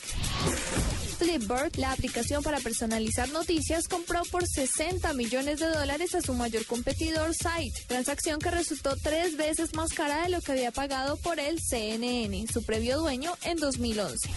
[1.18, 6.66] Flipboard, la aplicación para personalizar noticias, compró por 60 millones de dólares a su mayor
[6.66, 11.38] competidor Site, transacción que resultó tres veces más cara de lo que había pagado por
[11.38, 14.28] el CNN, su previo dueño, en 2011.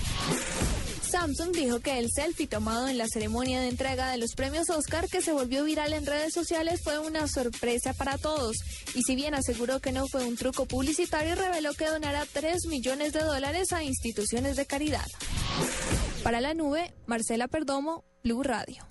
[1.08, 5.08] Samsung dijo que el selfie tomado en la ceremonia de entrega de los premios Oscar
[5.08, 8.58] que se volvió viral en redes sociales fue una sorpresa para todos.
[8.94, 13.14] Y si bien aseguró que no fue un truco publicitario, reveló que donará 3 millones
[13.14, 15.08] de dólares a instituciones de caridad.
[16.24, 18.86] Para la nube, Marcela Perdomo, Blue Radio.